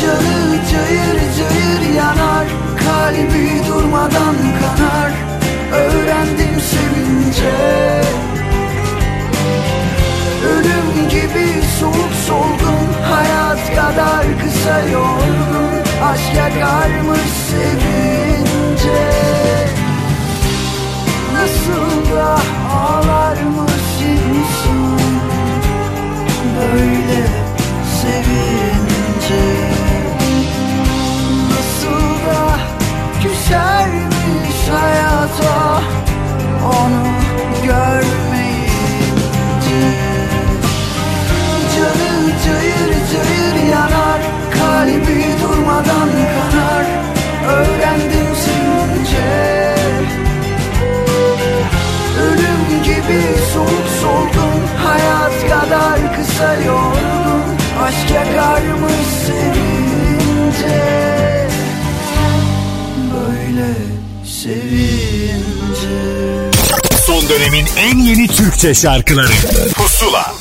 Canı 0.00 0.58
cayır 0.70 1.18
cayır 1.38 1.94
yanar 1.96 2.46
Kalbi 2.84 3.62
durmadan 3.68 4.36
kanar. 4.60 5.12
Öğrendim 5.72 6.60
sevince. 6.60 7.54
Ölüm 10.48 11.08
gibi 11.10 11.62
soğuk 11.80 12.12
solgun 12.26 12.86
Hayat 13.10 13.74
kadar 13.74 14.26
kısa 14.42 14.80
yorgun 14.80 15.68
Aşk 16.02 16.34
yakarmış 16.36 17.30
sevince. 17.50 19.10
Nasıl 21.34 22.16
da 22.16 22.38
ağlarmış 22.74 23.88
insan 24.02 24.77
Böyle 26.58 27.22
sevince 28.00 29.44
Nasıl 31.50 32.00
da 32.26 32.58
küsermiş 33.22 34.68
hayata 34.70 35.82
Onu 36.66 37.06
görmeyince. 37.64 38.62
Canı 41.74 42.32
cayır 42.44 42.92
cayır 43.12 43.70
yanar 43.70 44.20
Kalbi 44.50 45.24
durmadan 45.42 46.08
kanar. 46.34 46.86
Öğrendim 47.48 48.17
kısa 56.38 56.54
yorgun 56.54 57.58
Aşk 57.82 58.10
yakarmış 58.10 58.92
sevince. 59.26 60.78
Böyle 63.12 63.74
sevince. 64.24 64.90
Son 67.06 67.28
dönemin 67.28 67.66
en 67.78 67.98
yeni 67.98 68.28
Türkçe 68.28 68.74
şarkıları. 68.74 69.32
Pusula 69.76 70.37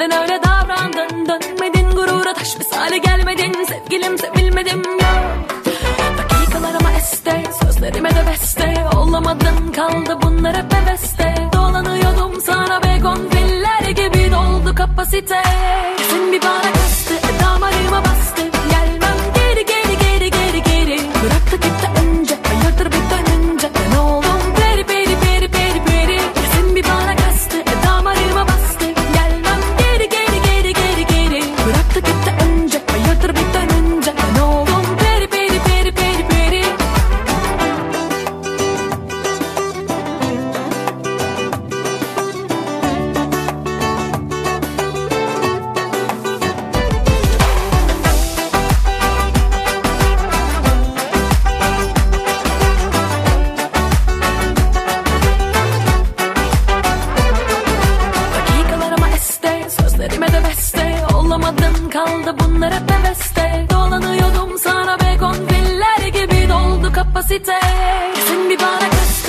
neden 0.00 0.22
öyle 0.22 0.40
davrandın 0.42 1.26
Dönmedin 1.28 1.90
gurura 1.90 2.34
taş 2.34 2.58
misali 2.58 3.00
gelmedin. 3.00 3.64
Sevgilim 3.64 4.18
sevilmedim 4.18 4.82
ya. 5.00 5.36
Dakikalarıma 6.18 6.92
este 6.92 7.42
sözlerime 7.62 8.10
de 8.10 8.26
beste. 8.30 8.74
Olamadın 8.96 9.72
kaldı 9.76 10.18
bunlar 10.22 10.56
hep 10.56 10.72
heveste. 10.72 11.34
Dolanıyordum 11.52 12.40
sana 12.40 12.82
begon 12.82 13.28
filler 13.28 13.90
gibi 13.90 14.32
doldu 14.32 14.74
kapasite. 14.74 15.42
Sen 16.10 16.32
bir 16.32 16.42
bana 16.42 16.79
kaldı 62.04 62.36
bunlar 62.40 62.74
hep 62.74 62.90
Dolanıyordum 63.70 64.58
sana 64.58 64.98
begon 65.00 65.32
filler 65.32 66.06
gibi 66.08 66.48
doldu 66.48 66.92
kapasite. 66.92 67.60
Sen 68.28 68.50
bir 68.50 68.58
bana 68.58 68.90
kastı 68.90 69.19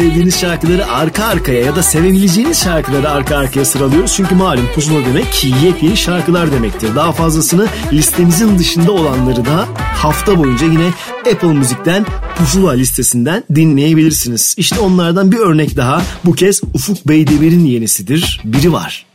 sevdiğiniz 0.00 0.40
şarkıları 0.40 0.86
arka 0.86 1.24
arkaya 1.24 1.60
ya 1.60 1.76
da 1.76 1.82
sevebileceğiniz 1.82 2.64
şarkıları 2.64 3.10
arka 3.10 3.36
arkaya 3.36 3.64
sıralıyoruz. 3.64 4.12
Çünkü 4.16 4.34
malum 4.34 4.66
pusula 4.74 5.06
demek 5.06 5.44
yepyeni 5.64 5.96
şarkılar 5.96 6.52
demektir. 6.52 6.94
Daha 6.96 7.12
fazlasını 7.12 7.66
listemizin 7.92 8.58
dışında 8.58 8.92
olanları 8.92 9.44
da 9.44 9.68
hafta 9.76 10.38
boyunca 10.38 10.66
yine 10.66 10.88
Apple 11.32 11.52
Müzik'ten 11.52 12.06
Pusula 12.36 12.70
listesinden 12.70 13.44
dinleyebilirsiniz. 13.54 14.54
İşte 14.58 14.80
onlardan 14.80 15.32
bir 15.32 15.38
örnek 15.38 15.76
daha. 15.76 16.02
Bu 16.24 16.32
kez 16.32 16.60
Ufuk 16.74 17.08
Beydemir'in 17.08 17.64
yenisidir. 17.64 18.40
Biri 18.44 18.72
var. 18.72 19.06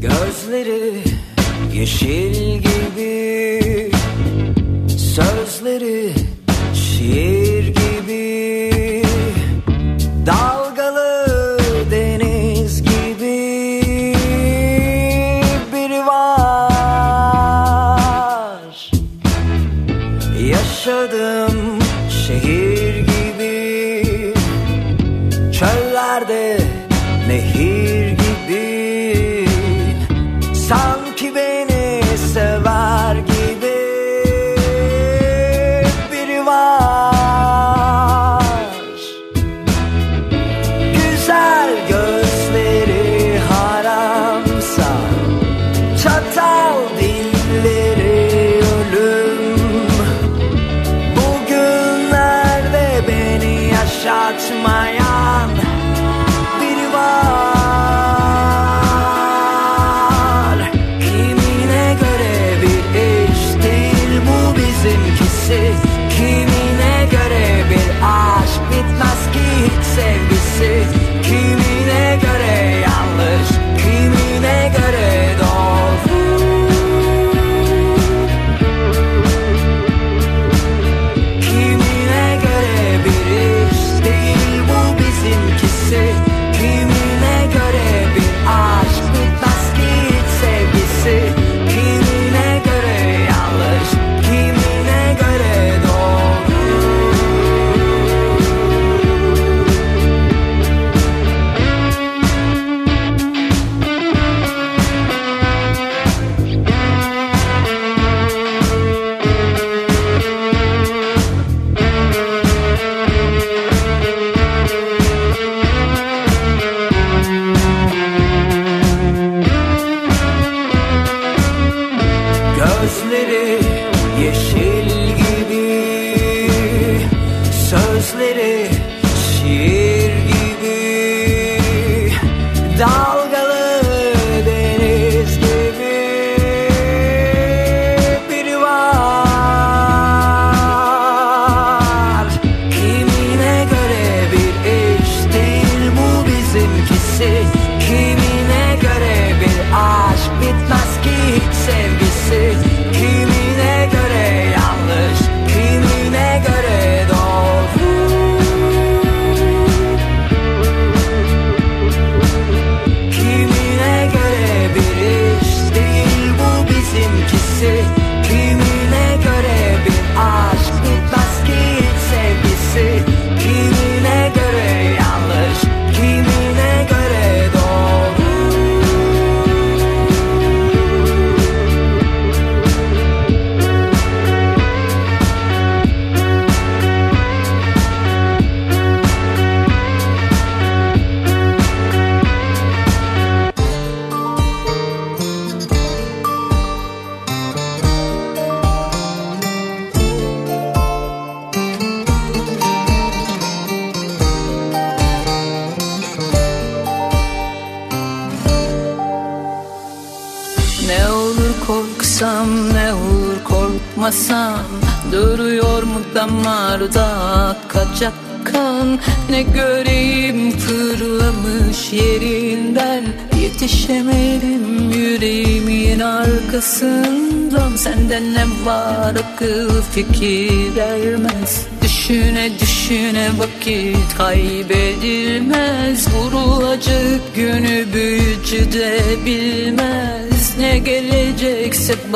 Gözleri 0.00 0.92
yeşil 1.74 2.37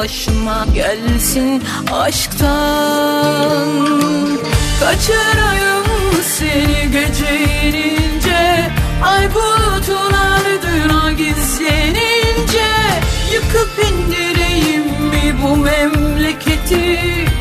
başıma 0.02 0.66
gelsin 0.74 1.62
aşktan. 1.92 3.68
Kaçırayım 4.80 5.86
seni 6.22 6.90
gece 6.92 7.44
inince 7.64 8.70
Ay 9.04 9.34
bulutun 9.34 10.12
ardına 10.12 11.12
gizlenince. 11.12 12.70
Yıkıp 13.32 13.70
indireyim 13.90 14.84
mi 14.84 15.36
bu 15.42 15.56
memleketi 15.56 17.00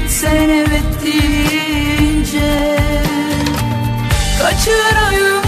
Sen 0.09 0.49
evet 0.49 0.83
deyince? 1.05 2.77
Kaçırayım 4.41 5.43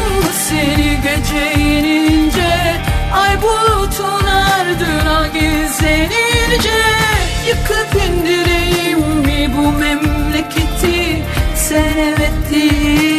seni 0.49 1.01
gece 1.03 1.53
inince 1.61 2.82
Ay 3.14 3.41
bulutun 3.41 4.26
ardına 4.26 5.28
gizlenince. 5.28 5.82
Yakıp 7.64 7.95
indireyim 7.95 8.99
mi 8.99 9.53
bu 9.57 9.72
memleketi? 9.72 11.24
Sen 11.55 11.97
evet 11.97 12.34
değil 12.51 13.12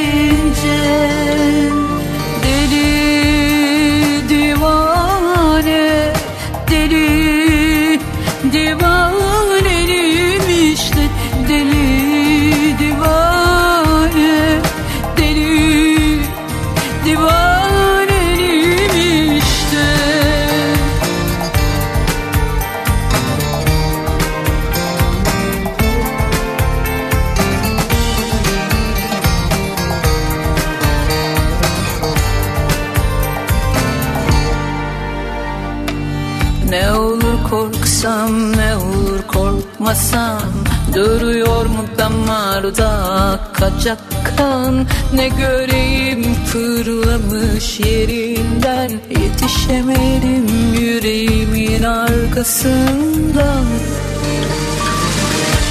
kaçak 44.35 44.39
kan 44.39 44.87
Ne 45.15 45.29
göreyim? 45.29 46.35
Fırlamış 46.35 47.81
yerinden 47.81 48.91
Yetişemedim. 49.11 50.47
Yüreğimin 50.81 51.83
arkasından 51.83 53.65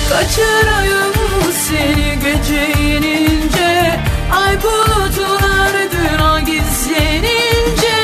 Kaçırayım 0.10 1.14
seni 1.70 2.20
gece 2.24 2.82
inince 2.82 4.00
Ay 4.32 4.58
bulutun 4.64 5.50
ardına 5.50 6.40
gizlenince. 6.40 7.98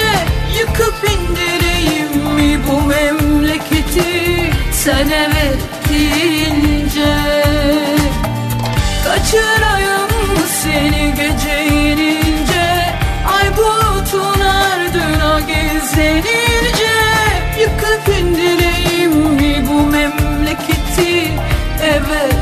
Yıkıp 0.59 0.95
indireyim 1.03 2.35
mi 2.35 2.59
bu 2.67 2.81
memleketi? 2.81 4.51
Sen 4.71 5.09
evet 5.09 5.57
deyince. 5.89 7.15
Kaçırayım 9.03 9.98
seni 10.69 11.13
gece 11.15 11.65
inince 11.65 12.67
Ay 13.35 13.57
bulutun 13.57 14.41
ardına 14.41 15.39
gizlenince 15.39 16.95
Yıkıp 17.59 18.07
indireyim 18.19 19.11
mi 19.11 19.67
bu 19.69 19.85
memleketi? 19.85 21.31
Evet 21.83 22.38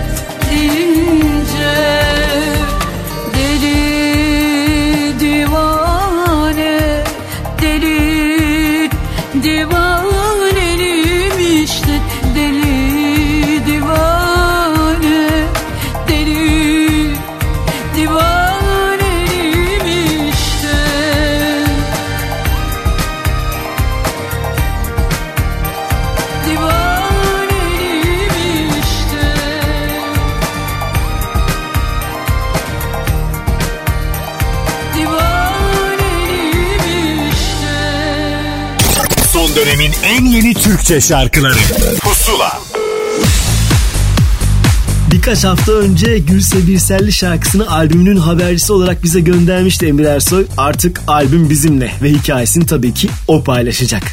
Türkçe 40.87 41.07
şarkıları 41.07 41.57
Pusula 42.01 42.59
Birkaç 45.11 45.43
hafta 45.43 45.71
önce 45.71 46.17
Gülse 46.17 46.67
Birselli 46.67 47.11
şarkısını 47.11 47.71
albümünün 47.71 48.17
habercisi 48.17 48.73
olarak 48.73 49.03
bize 49.03 49.19
göndermişti 49.19 49.85
Emir 49.87 50.05
Ersoy. 50.05 50.45
Artık 50.57 51.01
albüm 51.07 51.49
bizimle 51.49 51.91
ve 52.03 52.09
hikayesini 52.09 52.65
tabii 52.65 52.93
ki 52.93 53.09
o 53.27 53.43
paylaşacak. 53.43 54.03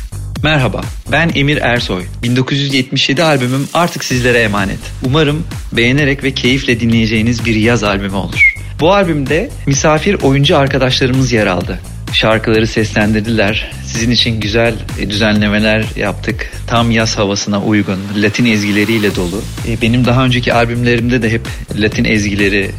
Merhaba, 0.42 0.80
ben 1.12 1.30
Emir 1.34 1.56
Ersoy. 1.56 2.02
1977 2.22 3.22
albümüm 3.22 3.68
artık 3.74 4.04
sizlere 4.04 4.38
emanet. 4.38 4.78
Umarım 5.04 5.44
beğenerek 5.72 6.24
ve 6.24 6.34
keyifle 6.34 6.80
dinleyeceğiniz 6.80 7.44
bir 7.44 7.56
yaz 7.56 7.84
albümü 7.84 8.16
olur. 8.16 8.54
Bu 8.80 8.92
albümde 8.92 9.50
misafir 9.66 10.14
oyuncu 10.14 10.56
arkadaşlarımız 10.56 11.32
yer 11.32 11.46
aldı. 11.46 11.80
Şarkıları 12.14 12.66
seslendirdiler. 12.66 13.70
Sizin 13.86 14.10
için 14.10 14.40
güzel 14.40 14.74
e, 14.98 15.10
düzenlemeler 15.10 15.84
yaptık. 15.96 16.50
Tam 16.66 16.90
yaz 16.90 17.18
havasına 17.18 17.62
uygun, 17.62 17.98
Latin 18.16 18.44
ezgileriyle 18.44 19.16
dolu. 19.16 19.42
E, 19.68 19.80
Benim 19.82 20.04
daha 20.04 20.24
önceki 20.24 20.54
albümlerimde 20.54 21.22
de 21.22 21.30
hep 21.30 21.46
Latin 21.76 22.04
ezgileri 22.04 22.70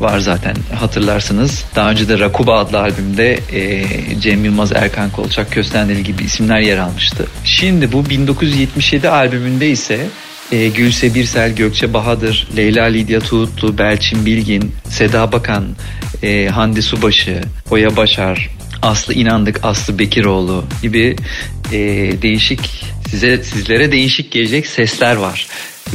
var 0.00 0.18
zaten 0.18 0.56
hatırlarsınız. 0.74 1.64
Daha 1.76 1.90
önce 1.90 2.08
de 2.08 2.18
Rakuba 2.18 2.58
adlı 2.58 2.80
albümde 2.80 3.38
e, 3.52 3.84
Cem 4.20 4.44
Yılmaz, 4.44 4.72
Erkan 4.72 5.10
Kolçak, 5.10 5.52
Köstendil 5.52 5.98
gibi 6.00 6.22
isimler 6.24 6.60
yer 6.60 6.78
almıştı. 6.78 7.26
Şimdi 7.44 7.92
bu 7.92 8.10
1977 8.10 9.08
albümünde 9.08 9.70
ise 9.70 10.06
e, 10.52 10.68
Gülse 10.68 11.14
Birsel, 11.14 11.56
Gökçe 11.56 11.94
Bahadır, 11.94 12.48
Leyla 12.56 12.84
Lidya 12.84 13.20
Tuğutlu, 13.20 13.78
Belçin 13.78 14.26
Bilgin, 14.26 14.72
Seda 14.88 15.32
Bakan, 15.32 15.64
e, 16.22 16.46
Hande 16.46 16.82
Subaşı, 16.82 17.40
Oya 17.70 17.96
Başar, 17.96 18.50
Aslı 18.82 19.14
İnandık, 19.14 19.60
Aslı 19.62 19.98
Bekiroğlu 19.98 20.64
gibi 20.82 21.16
e, 21.72 21.78
değişik 22.22 22.84
size 23.10 23.42
sizlere 23.44 23.92
değişik 23.92 24.32
gelecek 24.32 24.66
sesler 24.66 25.16
var 25.16 25.46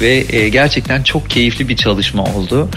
ve 0.01 0.25
e, 0.29 0.49
gerçekten 0.49 1.03
çok 1.03 1.29
keyifli 1.29 1.69
bir 1.69 1.75
çalışma 1.75 2.23
oldu. 2.23 2.69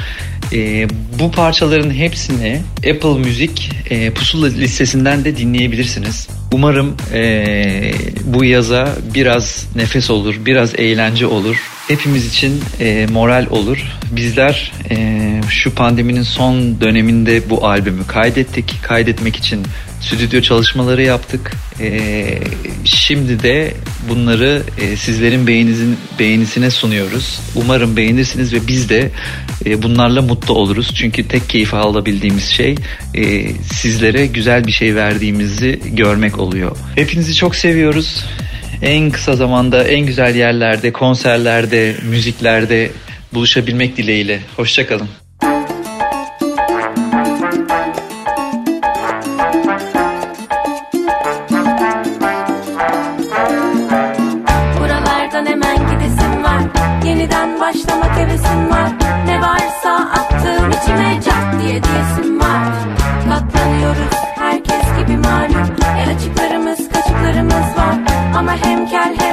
E, 0.52 0.88
bu 1.18 1.30
parçaların 1.30 1.90
hepsini 1.90 2.60
Apple 2.76 3.18
Müzik 3.18 3.70
e, 3.90 4.10
Pusula 4.10 4.46
listesinden 4.46 5.24
de 5.24 5.36
dinleyebilirsiniz. 5.36 6.28
Umarım 6.52 6.96
e, 7.12 7.92
bu 8.24 8.44
yaza 8.44 8.96
biraz 9.14 9.66
nefes 9.76 10.10
olur, 10.10 10.34
biraz 10.46 10.74
eğlence 10.74 11.26
olur. 11.26 11.56
Hepimiz 11.88 12.26
için 12.26 12.60
e, 12.80 13.06
moral 13.12 13.46
olur. 13.50 13.78
Bizler 14.10 14.72
e, 14.90 15.40
şu 15.48 15.74
pandeminin 15.74 16.22
son 16.22 16.80
döneminde 16.80 17.50
bu 17.50 17.66
albümü 17.66 18.06
kaydettik. 18.06 18.82
Kaydetmek 18.82 19.36
için 19.36 19.62
stüdyo 20.00 20.40
çalışmaları 20.40 21.02
yaptık. 21.02 21.52
E, 21.80 22.24
şimdi 22.84 23.42
de 23.42 23.74
bunları 24.08 24.62
e, 24.80 24.96
sizlerin 24.96 25.46
beğeninizin 25.46 25.96
beğenisine 26.18 26.70
sunuyoruz. 26.70 27.40
Umarım 27.54 27.96
beğenirsiniz 27.96 28.52
ve 28.52 28.58
biz 28.68 28.88
de 28.88 29.10
e, 29.66 29.82
bunlarla 29.82 30.22
mutlu 30.22 30.54
oluruz. 30.54 30.94
Çünkü 30.94 31.28
tek 31.28 31.48
keyif 31.48 31.74
alabildiğimiz 31.74 32.44
şey 32.44 32.74
e, 33.14 33.52
sizlere 33.62 34.26
güzel 34.26 34.66
bir 34.66 34.72
şey 34.72 34.94
verdiğimizi 34.94 35.80
görmek 35.86 36.38
oluyor. 36.38 36.76
Hepinizi 36.94 37.34
çok 37.34 37.56
seviyoruz. 37.56 38.24
En 38.82 39.10
kısa 39.10 39.36
zamanda 39.36 39.84
en 39.84 40.06
güzel 40.06 40.34
yerlerde, 40.34 40.92
konserlerde, 40.92 41.94
müziklerde 42.10 42.90
buluşabilmek 43.32 43.96
dileğiyle. 43.96 44.40
Hoşçakalın. 44.56 45.08
Başlamak 57.60 58.18
hevesim 58.18 58.70
var 58.70 58.90
Ne 59.26 59.40
varsa 59.40 59.94
attığım 59.94 60.70
içime 60.70 61.20
cart 61.24 61.60
diye 61.62 61.82
diyesim 61.82 62.27
Ama 68.62 68.70
hem 68.70 69.27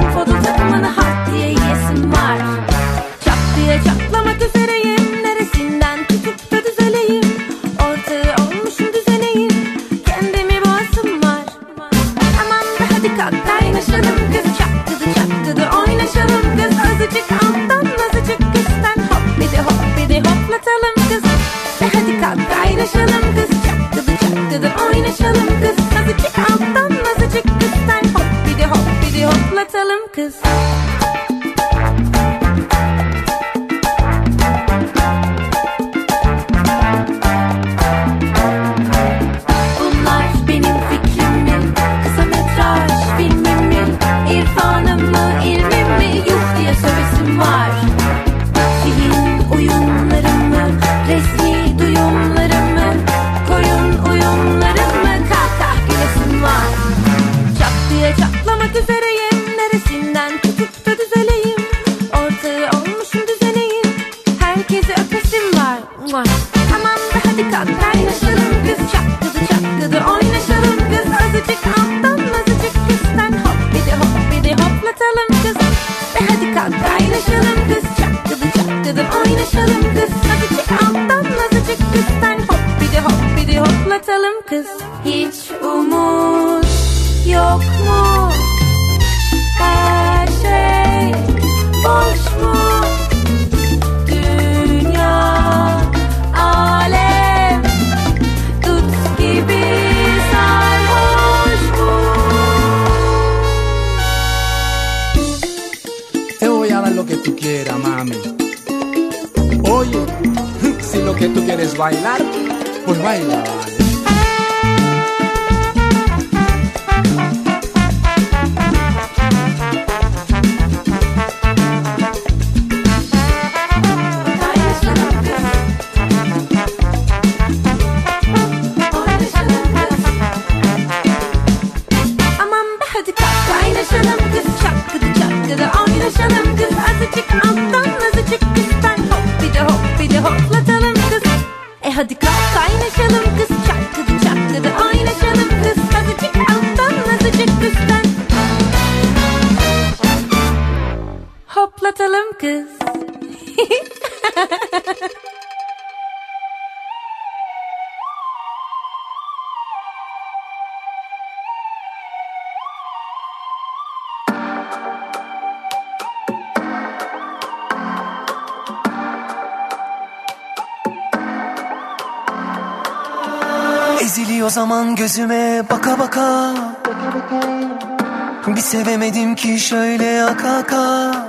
sevemedim 178.66 179.36
ki 179.36 179.60
şöyle 179.60 180.24
akaka 180.24 181.25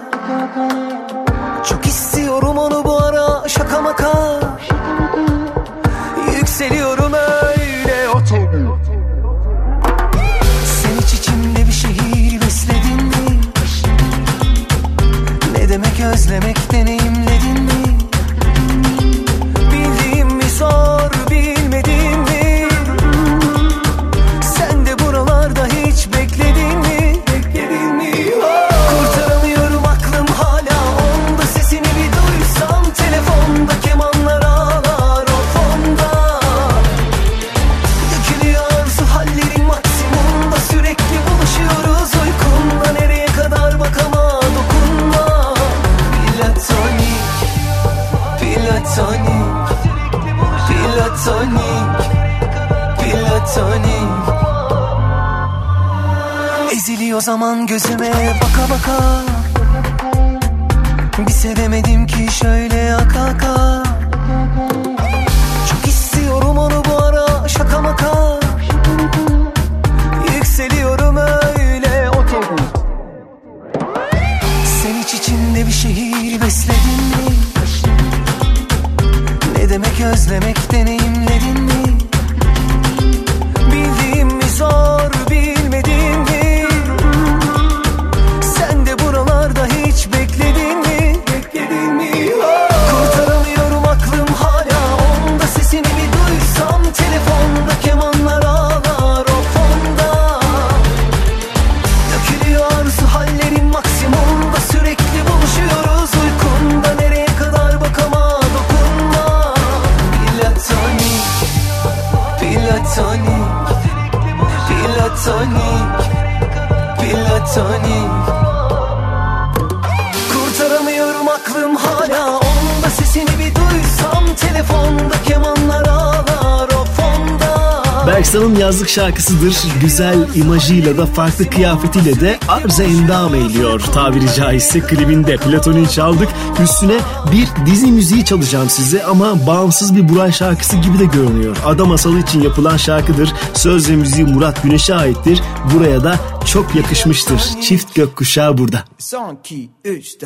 şarkısıdır. 128.96 129.56
Güzel 129.80 130.28
imajıyla 130.34 130.96
da 130.96 131.06
farklı 131.06 131.50
kıyafetiyle 131.50 132.20
de 132.20 132.38
arz 132.48 132.80
endam 132.80 133.34
eğiliyor. 133.34 133.80
Tabiri 133.80 134.34
caizse 134.36 134.80
klibinde 134.80 135.36
Platon'u 135.36 135.88
çaldık. 135.88 136.28
Üstüne 136.62 136.98
bir 137.32 137.66
dizi 137.66 137.86
müziği 137.86 138.24
çalacağım 138.24 138.70
size 138.70 139.04
ama 139.04 139.46
bağımsız 139.46 139.96
bir 139.96 140.08
Buray 140.08 140.32
şarkısı 140.32 140.76
gibi 140.76 140.98
de 140.98 141.04
görünüyor. 141.04 141.56
Ada 141.66 141.84
Masalı 141.84 142.18
için 142.18 142.42
yapılan 142.42 142.76
şarkıdır. 142.76 143.32
Söz 143.54 143.90
ve 143.90 143.96
müziği 143.96 144.26
Murat 144.26 144.62
Güneş'e 144.62 144.94
aittir. 144.94 145.42
Buraya 145.74 146.04
da 146.04 146.16
çok 146.46 146.74
yakışmıştır. 146.74 147.40
Çift 147.62 147.94
gökkuşağı 147.94 148.58
burada. 148.58 148.84
Son 148.98 149.36
ki 149.42 149.70
üç 149.84 150.16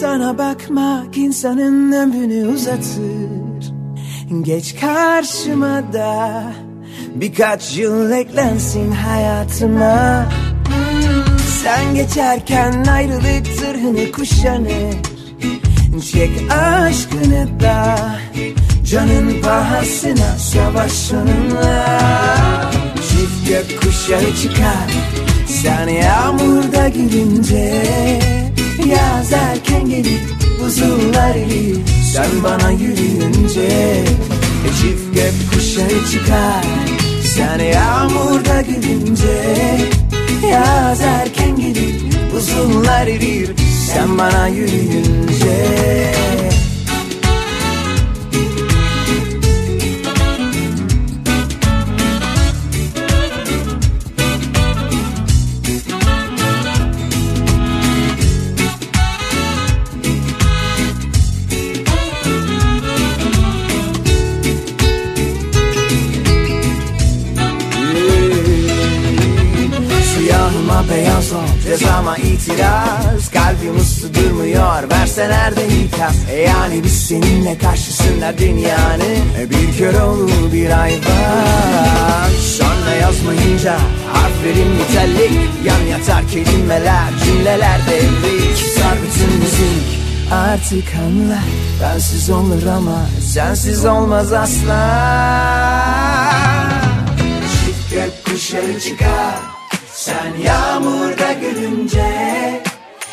Sana 0.00 0.38
bakmak 0.38 1.16
insanın 1.16 1.92
ömrünü 1.92 2.48
uzatır. 2.48 3.74
Geç 4.42 4.80
karşıma 4.80 5.92
da 5.92 6.42
Birkaç 7.20 7.76
yıl 7.76 8.10
eklensin 8.10 8.92
hayatıma 8.92 10.26
Sen 11.62 11.94
geçerken 11.94 12.84
ayrılık 12.84 13.46
zırhını 13.46 14.12
kuşanır. 14.12 14.94
Çek 16.12 16.30
aşkını 16.52 17.60
da 17.60 17.98
Canın 18.90 19.42
pahasına 19.42 20.38
savaş 20.38 21.12
onunla 21.12 22.00
Çift 22.94 23.48
gök 23.48 23.82
kuşağı 23.82 24.36
çıkar 24.42 24.90
Sen 25.46 25.88
yağmurda 25.88 26.88
gülünce. 26.88 27.82
Yaz 28.86 29.32
erken 29.32 29.88
gelip 29.90 30.20
buzullar 30.60 31.34
erir 31.34 31.76
Sen 32.14 32.42
bana 32.44 32.70
yürüyünce. 32.70 34.04
E 34.66 34.68
çift 34.80 35.14
gök 35.14 35.34
kuşağı 35.52 36.10
çıkar 36.12 36.95
sen 37.36 37.58
yağmurda 37.58 38.60
gülünce 38.60 39.42
Yaz 40.52 41.00
erken 41.00 41.56
gelir 41.56 42.02
Buzullar 42.32 43.06
erir. 43.06 43.50
Sen 43.92 44.18
bana 44.18 44.48
yürüyünce. 44.48 45.56
Nerede 75.28 75.66
ikaz 75.66 76.16
e 76.30 76.40
Yani 76.40 76.84
biz 76.84 77.06
seninle 77.06 77.58
karşısında 77.58 78.38
dünyanın 78.38 79.24
e 79.40 79.50
Bir 79.50 79.78
kör 79.78 79.94
olur 80.00 80.52
bir 80.52 80.82
ay 80.82 80.92
var. 80.92 82.30
Sonra 82.58 82.94
yazmayınca 83.00 83.78
harflerim 84.12 84.78
nitelik 84.78 85.40
Yan 85.64 85.80
yatar 85.80 86.28
kelimeler 86.28 87.04
cümleler 87.24 87.80
devrik. 87.90 88.56
Sar 88.56 88.94
bütün 89.02 89.38
müzik 89.38 90.06
artık 90.32 90.94
anla. 91.06 91.38
Bensiz 91.82 92.30
olur 92.30 92.66
ama 92.76 93.06
sensiz 93.32 93.84
olmaz 93.84 94.32
asla. 94.32 94.80
Çift 97.50 97.90
gökkuşağı 97.90 98.80
çıkar 98.80 99.34
Sen 99.94 100.42
yağmurda 100.44 101.32
gülünce 101.32 102.62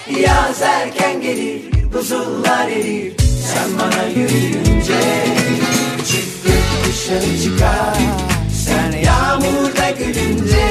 Yaz 0.09 0.61
erken 0.61 1.21
gelir 1.21 1.72
Buzullar 1.93 2.67
erir 2.67 3.13
Sen 3.17 3.79
bana 3.79 4.03
yürüyünce 4.03 4.99
Çift 6.05 6.45
gökkuşağı 6.45 7.43
çıkar. 7.43 7.97
Sen 8.65 8.91
yağmurda 8.91 9.89
gülünce 9.89 10.65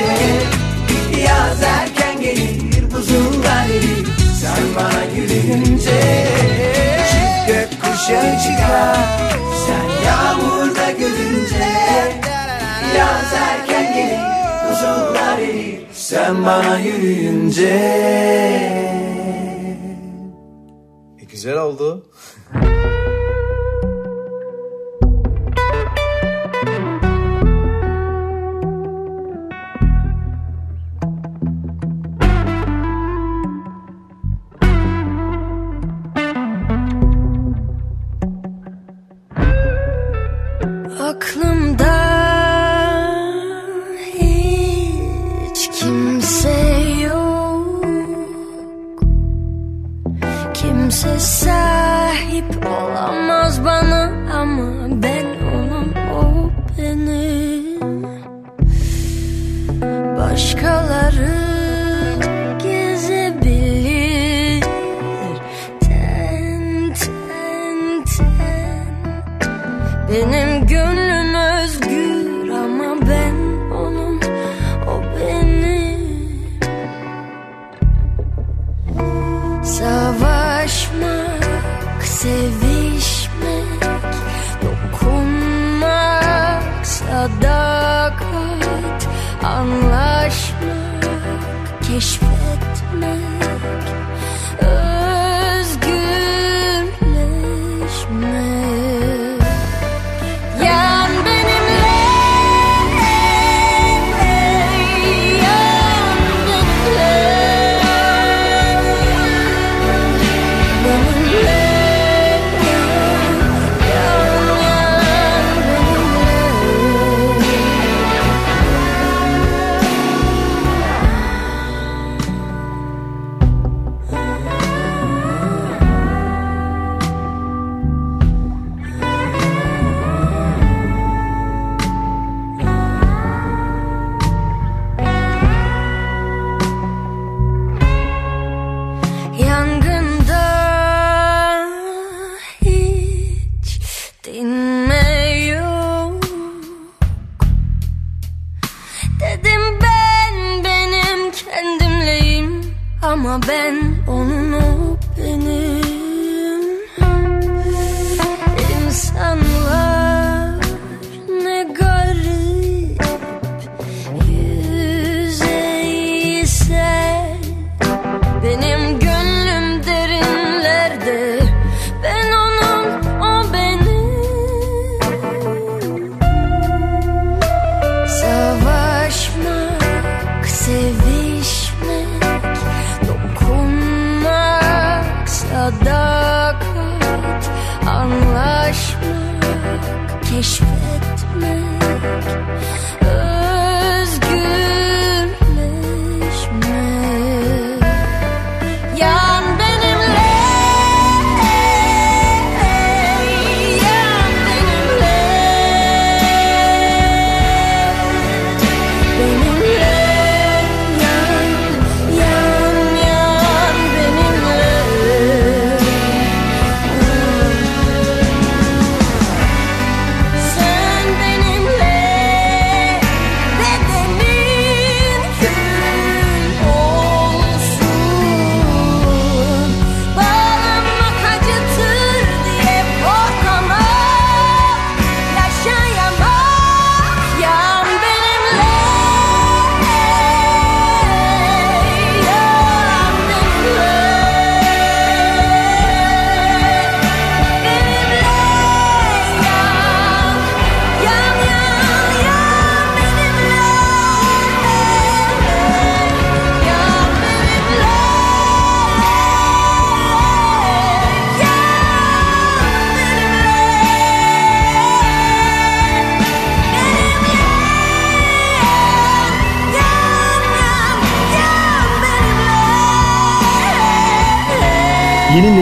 Yaz 1.27 1.63
erken 1.63 2.21
gelir. 2.21 2.91
Buzullar 2.93 3.67
erir 3.67 4.07
Sen 4.41 4.65
bana 4.77 5.05
yürüyünce 5.17 6.01
Çift 7.11 7.47
gökkuşağı 7.47 8.39
çıkar. 8.43 8.97
Sen 9.67 10.07
yağmurda 10.07 10.91
gülünce 10.91 11.73
Yaz 12.99 13.33
erken 13.33 13.95
gelir. 13.95 14.21
Buzullar 14.71 15.39
erir 15.39 15.79
Sen 15.93 16.47
bana 16.47 16.79
yürüyünce 16.79 18.03
güzel 21.43 21.59
oldu. 21.59 22.03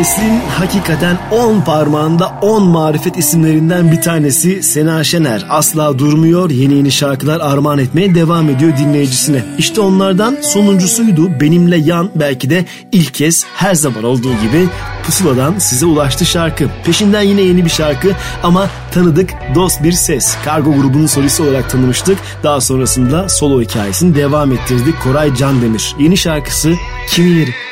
neslin 0.01 0.41
hakikaten 0.59 1.19
10 1.31 1.61
parmağında 1.61 2.39
10 2.43 2.63
marifet 2.63 3.17
isimlerinden 3.17 3.93
bir 3.93 4.01
tanesi 4.01 4.63
Sena 4.63 5.05
Şener. 5.05 5.47
Asla 5.51 5.99
durmuyor, 5.99 6.51
yeni 6.51 6.75
yeni 6.75 6.93
şarkılar 6.93 7.41
armağan 7.41 7.79
etmeye 7.79 8.15
devam 8.15 8.49
ediyor 8.49 8.77
dinleyicisine. 8.77 9.45
İşte 9.59 9.81
onlardan 9.81 10.37
sonuncusuydu. 10.43 11.41
Benimle 11.41 11.77
Yan 11.77 12.11
belki 12.15 12.51
de 12.51 12.65
ilk 12.93 13.15
kez 13.15 13.45
her 13.57 13.75
zaman 13.75 14.05
olduğu 14.05 14.33
gibi 14.33 14.69
Pusula'dan 15.07 15.59
size 15.59 15.87
ulaştı 15.87 16.27
şarkı. 16.27 16.67
Peşinden 16.85 17.23
yine 17.23 17.41
yeni 17.41 17.65
bir 17.65 17.71
şarkı 17.71 18.13
ama 18.43 18.69
tanıdık 18.93 19.31
dost 19.55 19.83
bir 19.83 19.93
ses. 19.93 20.37
Kargo 20.45 20.73
grubunun 20.75 21.07
solisti 21.07 21.43
olarak 21.43 21.71
tanımıştık. 21.71 22.19
Daha 22.43 22.61
sonrasında 22.61 23.29
solo 23.29 23.63
hikayesini 23.63 24.15
devam 24.15 24.53
ettirdik. 24.53 25.03
Koray 25.03 25.35
Can 25.35 25.63
Demir. 25.63 25.95
Yeni 25.99 26.17
şarkısı. 26.17 26.75
Kimileri 27.09 27.70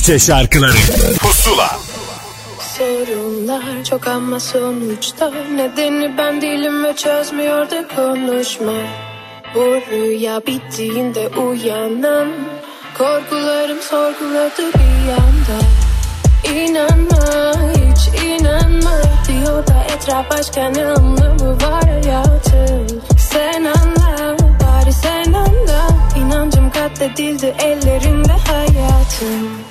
Türkçe 0.00 0.18
şarkıları. 0.18 0.72
Pusula. 1.18 1.78
Sorunlar 2.78 3.84
çok 3.90 4.06
ama 4.06 4.40
sonuçta 4.40 5.30
Nedeni 5.30 6.18
ben 6.18 6.40
değilim 6.40 6.84
ve 6.84 6.96
çözmüyor 6.96 7.70
da 7.70 7.88
konuşma. 7.96 8.72
Bu 9.54 9.60
rüya 9.90 10.40
bittiğinde 10.46 11.28
uyanan 11.28 12.28
Korkularım 12.98 13.80
sorguladı 13.80 14.72
bir 14.74 15.10
yanda. 15.10 15.58
İnanma 16.60 17.52
hiç 17.72 18.22
inanma 18.24 19.02
Diyor 19.28 19.66
da 19.66 19.86
etraf 19.94 20.30
başka 20.30 20.68
ne 20.68 20.86
anlamı 20.86 21.52
var 21.62 21.84
hayatın 21.84 23.02
Sen 23.18 23.64
anla 23.64 24.36
bari 24.38 24.92
sen 24.92 25.32
anla. 25.32 25.88
İnancım 26.16 26.70
katledildi 26.70 27.54
ellerinde 27.58 28.32
hayatım 28.32 29.69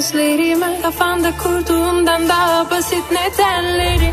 bak 0.00 0.06
gözlerime 0.06 0.80
Kafanda 0.82 1.32
kurduğundan 1.36 2.28
daha 2.28 2.70
basit 2.70 3.04
nedenleri 3.10 4.12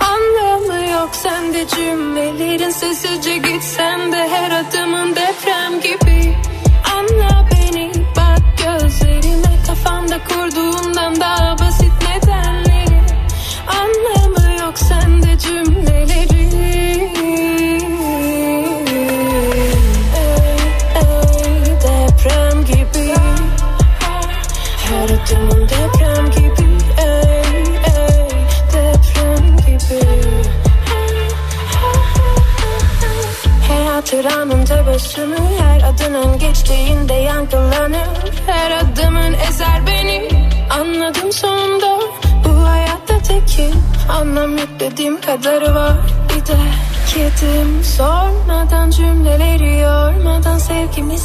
Anlamı 0.00 0.90
yok 0.90 1.10
sende 1.12 1.66
cümlelerin. 1.66 2.70
Sessizce 2.70 3.36
gitsen 3.36 4.12
de 4.12 4.28
her 4.28 4.50
adımın 4.50 5.16
deprem 5.16 5.80
gibi 5.80 6.17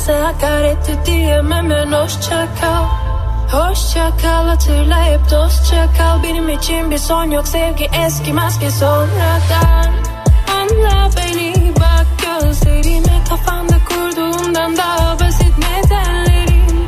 Sevgimize 0.04 0.26
hakaretti 0.26 1.06
diyemem 1.06 1.72
en 1.72 1.92
hoşça 1.92 2.48
kal 2.62 2.86
Hoşça 3.52 4.12
kal 4.22 4.48
hatırla 4.48 5.06
hep 5.06 5.20
dostça 5.32 5.88
kal 5.98 6.24
Benim 6.24 6.50
için 6.50 6.92
bir 6.92 6.98
son 6.98 7.32
yok 7.32 7.48
sevgi 7.48 7.90
eskimez 8.06 8.60
ki 8.60 8.72
sonradan. 8.72 9.94
Anla 10.56 11.10
beni 11.18 11.74
bak 11.80 12.06
gözlerime. 12.20 13.24
Kafamda 13.30 13.76
kurduğumdan 13.90 14.78
daha 14.78 15.20
basit 15.20 15.54
nedenlerin 15.58 16.88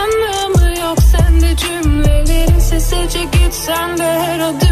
Anlamı 0.00 0.78
yok 0.78 0.98
sende 0.98 1.56
cümle 1.56 2.10
sen 3.50 3.98
de 3.98 4.02
her 4.02 4.40
adımın 4.40 4.69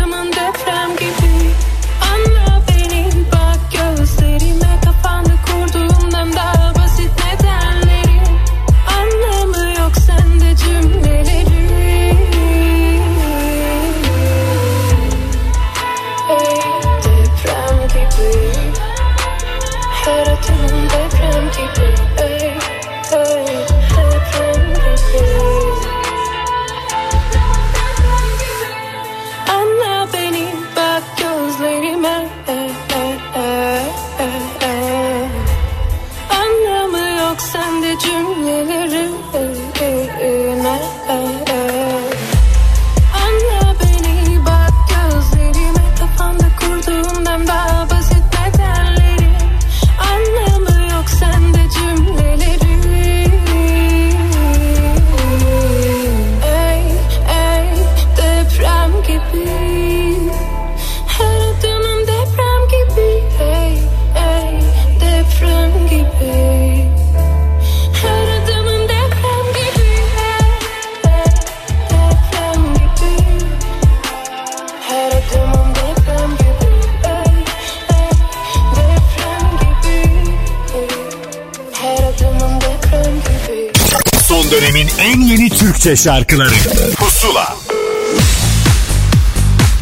Türkçe 85.89 86.03
şarkıları 86.03 86.55
Pusula 86.97 87.57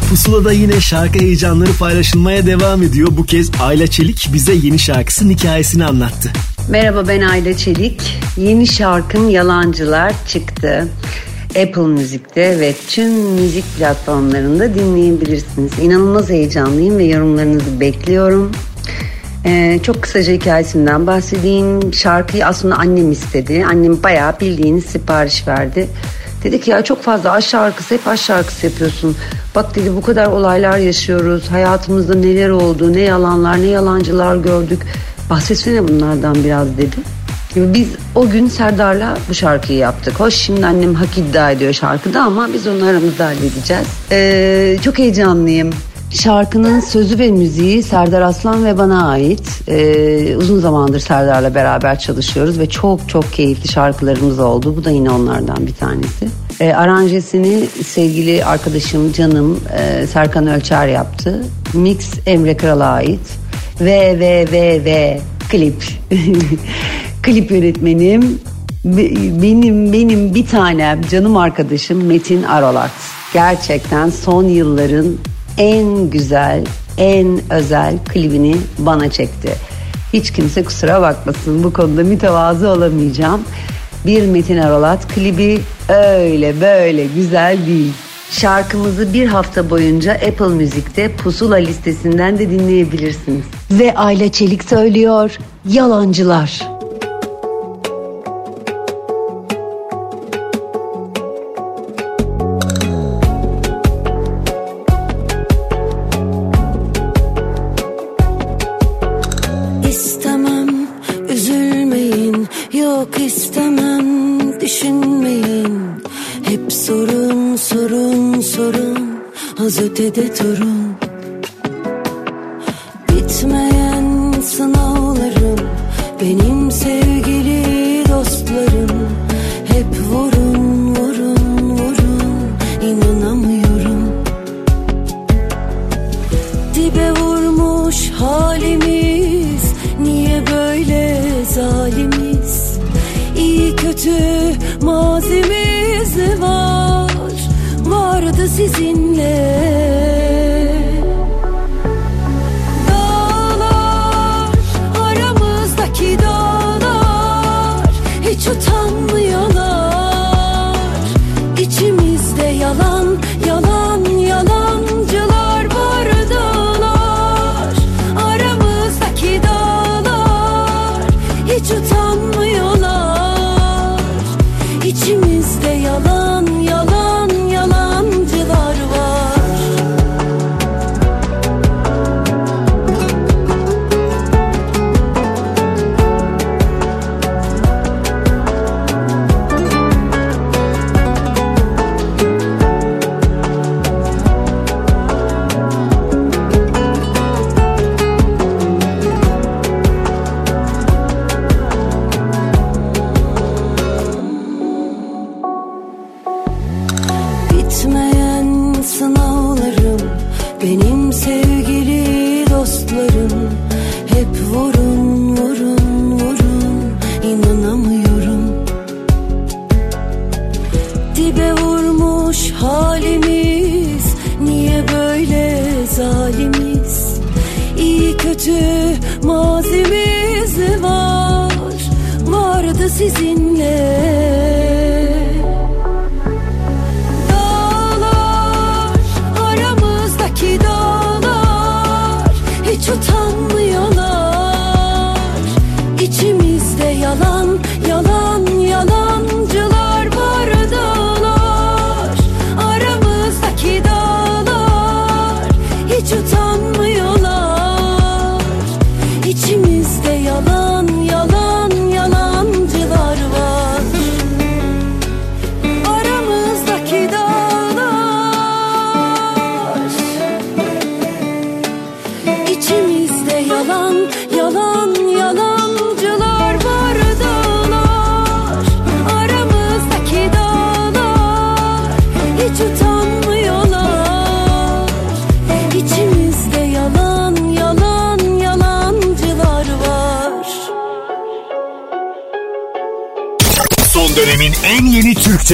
Pusula'da 0.09 0.51
yine 0.51 0.81
şarkı 0.81 1.19
heyecanları 1.19 1.73
paylaşılmaya 1.79 2.45
devam 2.45 2.83
ediyor. 2.83 3.07
Bu 3.11 3.23
kez 3.23 3.51
Ayla 3.61 3.87
Çelik 3.87 4.29
bize 4.33 4.53
yeni 4.53 4.79
şarkısının 4.79 5.29
hikayesini 5.29 5.85
anlattı. 5.85 6.31
Merhaba 6.69 7.07
ben 7.07 7.21
Ayla 7.21 7.57
Çelik. 7.57 8.19
Yeni 8.37 8.67
şarkım 8.67 9.29
Yalancılar 9.29 10.13
çıktı. 10.27 10.87
Apple 11.49 11.81
Müzik'te 11.81 12.59
ve 12.59 12.75
tüm 12.89 13.11
müzik 13.11 13.77
platformlarında 13.77 14.75
dinleyebilirsiniz. 14.75 15.71
İnanılmaz 15.81 16.29
heyecanlıyım 16.29 16.97
ve 16.97 17.03
yorumlarınızı 17.03 17.79
bekliyorum. 17.79 18.51
Ee, 19.47 19.79
çok 19.83 20.01
kısaca 20.01 20.33
hikayesinden 20.33 21.07
bahsedeyim. 21.07 21.93
Şarkıyı 21.93 22.45
aslında 22.45 22.75
annem 22.75 23.11
istedi. 23.11 23.65
Annem 23.69 24.03
bayağı 24.03 24.39
bildiğiniz 24.39 24.85
sipariş 24.85 25.47
verdi. 25.47 25.87
Dedi 26.43 26.61
ki 26.61 26.69
ya 26.71 26.83
çok 26.83 27.03
fazla 27.03 27.31
aşk 27.31 27.49
şarkısı 27.49 27.95
hep 27.95 28.07
aşk 28.07 28.23
şarkısı 28.23 28.65
yapıyorsun. 28.65 29.17
Bak 29.55 29.75
dedi 29.75 29.95
bu 29.95 30.01
kadar 30.01 30.27
olaylar 30.27 30.77
yaşıyoruz. 30.77 31.47
Hayatımızda 31.47 32.15
neler 32.15 32.49
oldu, 32.49 32.93
ne 32.93 33.01
yalanlar, 33.01 33.61
ne 33.61 33.65
yalancılar 33.65 34.35
gördük. 34.35 34.81
Bahsetsene 35.29 35.87
bunlardan 35.87 36.35
biraz 36.43 36.77
dedi. 36.77 36.95
Biz 37.55 37.87
o 38.15 38.29
gün 38.29 38.47
Serdar'la 38.47 39.17
bu 39.29 39.33
şarkıyı 39.33 39.79
yaptık. 39.79 40.19
Hoş 40.19 40.33
şimdi 40.33 40.65
annem 40.65 40.95
hak 40.95 41.17
iddia 41.17 41.51
ediyor 41.51 41.73
şarkıda 41.73 42.21
ama 42.21 42.53
biz 42.53 42.67
onu 42.67 42.85
aramızda 42.85 43.25
halledeceğiz. 43.25 43.87
Ee, 44.11 44.77
çok 44.83 44.99
heyecanlıyım. 44.99 45.69
Şarkının 46.23 46.79
sözü 46.79 47.19
ve 47.19 47.31
müziği 47.31 47.83
Serdar 47.83 48.21
Aslan 48.21 48.65
ve 48.65 48.77
bana 48.77 49.09
ait. 49.09 49.61
Ee, 49.67 50.35
uzun 50.35 50.59
zamandır 50.59 50.99
Serdar'la 50.99 51.55
beraber 51.55 51.99
çalışıyoruz 51.99 52.59
ve 52.59 52.69
çok 52.69 53.09
çok 53.09 53.33
keyifli 53.33 53.67
şarkılarımız 53.67 54.39
oldu. 54.39 54.75
Bu 54.77 54.85
da 54.85 54.91
yine 54.91 55.09
onlardan 55.09 55.67
bir 55.67 55.73
tanesi. 55.73 56.27
Ee, 56.59 56.73
aranjesini 56.73 57.65
sevgili 57.85 58.45
arkadaşım, 58.45 59.11
canım 59.13 59.59
e, 59.77 60.07
Serkan 60.07 60.47
Ölçer 60.47 60.87
yaptı. 60.87 61.45
Mix 61.73 62.09
Emre 62.25 62.57
Kral'a 62.57 62.87
ait. 62.87 63.37
Ve 63.81 64.19
ve 64.19 64.47
ve 64.51 64.85
ve 64.85 65.21
klip. 65.49 65.83
klip 67.23 67.51
yönetmenim 67.51 68.39
be- 68.85 69.41
benim 69.41 69.93
benim 69.93 70.35
bir 70.35 70.45
tanem 70.45 71.01
canım 71.01 71.37
arkadaşım 71.37 72.05
Metin 72.05 72.43
Arolat. 72.43 72.91
Gerçekten 73.33 74.09
son 74.09 74.43
yılların 74.43 75.05
en 75.57 76.09
güzel, 76.09 76.63
en 76.97 77.39
özel 77.49 77.97
klibini 78.05 78.55
bana 78.77 79.11
çekti. 79.11 79.55
Hiç 80.13 80.31
kimse 80.31 80.63
kusura 80.63 81.01
bakmasın 81.01 81.63
bu 81.63 81.73
konuda 81.73 82.03
mütevazı 82.03 82.69
olamayacağım. 82.69 83.41
Bir 84.05 84.25
Metin 84.25 84.57
Arolat 84.57 85.15
klibi 85.15 85.59
öyle 85.89 86.61
böyle 86.61 87.05
güzel 87.05 87.57
değil. 87.67 87.93
Şarkımızı 88.31 89.13
bir 89.13 89.27
hafta 89.27 89.69
boyunca 89.69 90.13
Apple 90.13 90.47
Müzik'te 90.47 91.11
Pusula 91.11 91.55
listesinden 91.55 92.39
de 92.39 92.49
dinleyebilirsiniz. 92.49 93.45
Ve 93.71 93.95
Ayla 93.95 94.31
Çelik 94.31 94.63
söylüyor 94.63 95.37
Yalancılar. 95.69 96.76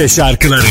Şarkıları. 0.08 0.64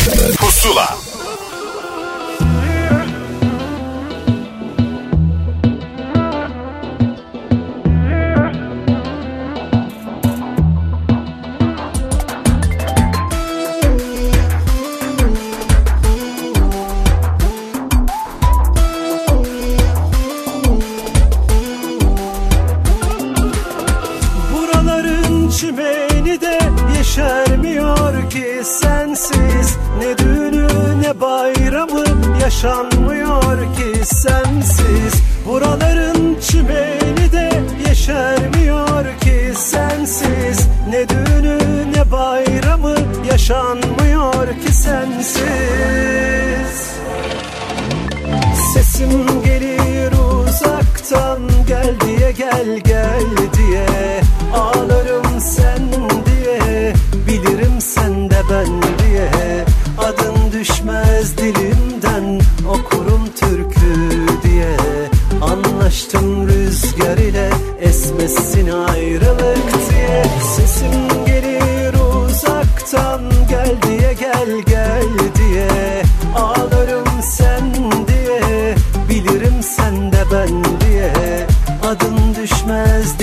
adım 81.93 82.35
düşmez 82.35 83.19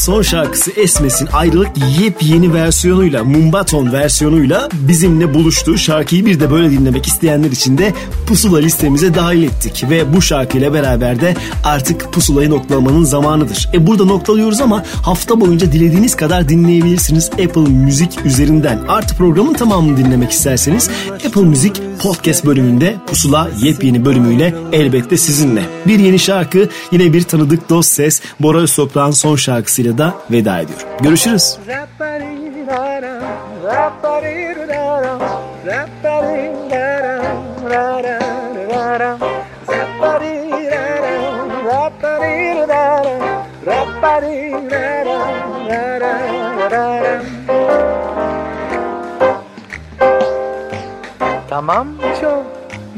son 0.00 0.22
şarkısı 0.22 0.70
Esmes'in 0.70 1.28
ayrılık 1.32 1.70
yepyeni 2.00 2.54
versiyonuyla, 2.54 3.24
Mumbaton 3.24 3.92
versiyonuyla 3.92 4.68
bizimle 4.72 5.34
buluştu. 5.34 5.78
Şarkıyı 5.78 6.26
bir 6.26 6.40
de 6.40 6.50
böyle 6.50 6.70
dinlemek 6.70 7.06
isteyenler 7.06 7.50
için 7.50 7.78
de 7.78 7.94
Pusula 8.26 8.58
listemize 8.58 9.14
dahil 9.14 9.42
ettik. 9.42 9.84
Ve 9.90 10.14
bu 10.14 10.22
şarkıyla 10.22 10.74
beraber 10.74 11.20
de 11.20 11.36
artık 11.64 12.12
Pusula'yı 12.12 12.50
noktalamanın 12.50 13.04
zamanıdır. 13.04 13.68
E 13.74 13.86
burada 13.86 14.04
noktalıyoruz 14.04 14.60
ama 14.60 14.84
hafta 15.02 15.40
boyunca 15.40 15.72
dilediğiniz 15.72 16.16
kadar 16.16 16.48
dinleyebilirsiniz 16.48 17.30
Apple 17.32 17.70
Müzik 17.70 18.26
üzerinden. 18.26 18.78
Artı 18.88 19.16
programın 19.16 19.54
tamamını 19.54 19.96
dinlemek 19.96 20.30
isterseniz 20.30 20.90
Apple 21.26 21.42
Müzik 21.42 21.89
podcast 22.00 22.46
bölümünde 22.46 22.96
Pusula 23.06 23.50
yepyeni 23.62 24.04
bölümüyle 24.04 24.54
elbette 24.72 25.16
sizinle. 25.16 25.62
Bir 25.86 25.98
yeni 25.98 26.18
şarkı, 26.18 26.68
yine 26.92 27.12
bir 27.12 27.22
tanıdık 27.22 27.70
dost 27.70 27.92
ses 27.92 28.22
Bora 28.40 28.58
Öztoprak'ın 28.58 29.10
son 29.10 29.36
şarkısıyla 29.36 29.98
da 29.98 30.14
veda 30.30 30.60
ediyor. 30.60 30.78
Görüşürüz. 31.00 31.56
Rapper. 31.68 32.09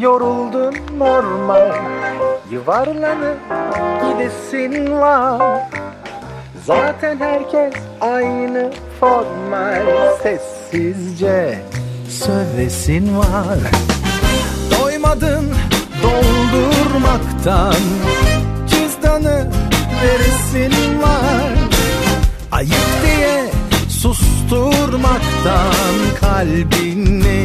Yoruldun 0.03 0.75
normal 0.99 1.73
Yuvarlanıp 2.51 3.39
gidesin 4.03 4.93
var 4.93 5.63
Zaten 6.67 7.19
herkes 7.19 7.75
aynı 8.01 8.73
formal. 9.01 10.17
Sessizce 10.23 11.59
sövesin 12.09 13.19
var. 13.19 13.59
Doymadın 14.71 15.51
doldurmaktan. 16.03 17.75
Cüzdanı 18.71 19.51
veresin 20.03 21.03
var. 21.03 21.53
Ayıp 22.53 22.89
diye 23.03 23.45
susturmaktan. 23.89 25.75
Kalbini 26.21 27.42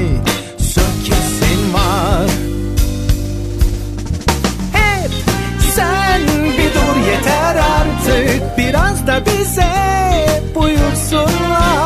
bize 9.25 9.71
buyursunlar 10.55 11.76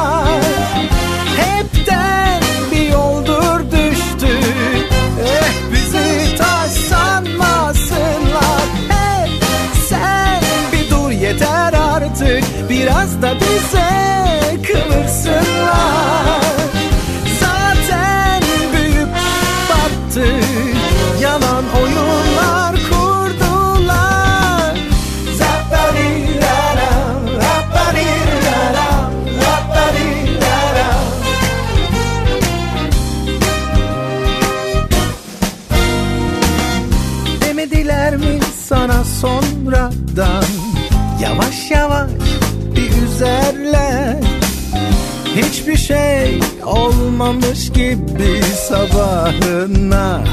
şey 45.91 46.39
olmamış 46.65 47.69
gibi 47.69 48.41
sabahına 48.69 50.23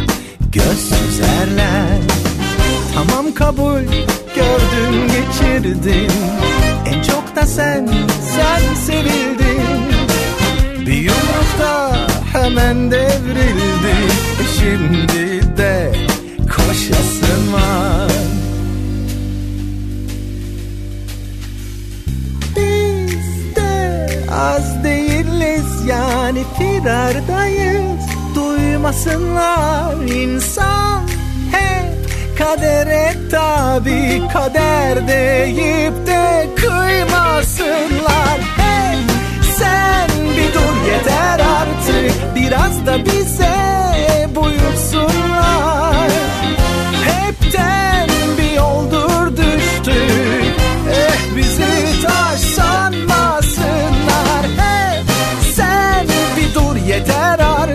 göz 0.53 0.79
süzerler 0.79 1.99
Tamam 2.95 3.35
kabul 3.35 3.83
gördün 4.35 5.09
geçirdin 5.09 6.11
En 6.87 7.03
çok 7.03 7.37
da 7.37 7.47
sen, 7.47 7.89
sen 8.37 8.75
sevildin. 8.87 9.81
Bir 10.87 10.93
yumrukta 10.93 12.07
hemen 12.33 12.91
devrildi. 12.91 13.97
Şimdi 14.59 15.57
de 15.57 15.93
koşasın 16.57 17.53
var 17.53 18.08
firardayız 26.83 28.07
Duymasınlar 28.35 29.97
insan. 30.07 31.03
Hep 31.53 32.39
kadere 32.39 33.15
tabi 33.31 34.23
Kader 34.33 35.09
deyip 35.09 36.07
de 36.07 36.49
kıymasınlar. 36.57 38.41
Hey 38.57 38.97
sen 39.59 40.09
bir 40.37 40.55
dur 40.55 40.87
yeter 40.93 41.41
artık. 41.41 42.35
Biraz 42.35 42.87
da 42.87 43.05
bize 43.05 43.78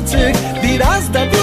artık. 0.03 0.35
Biraz 0.63 1.13
da 1.13 1.31
bize 1.31 1.42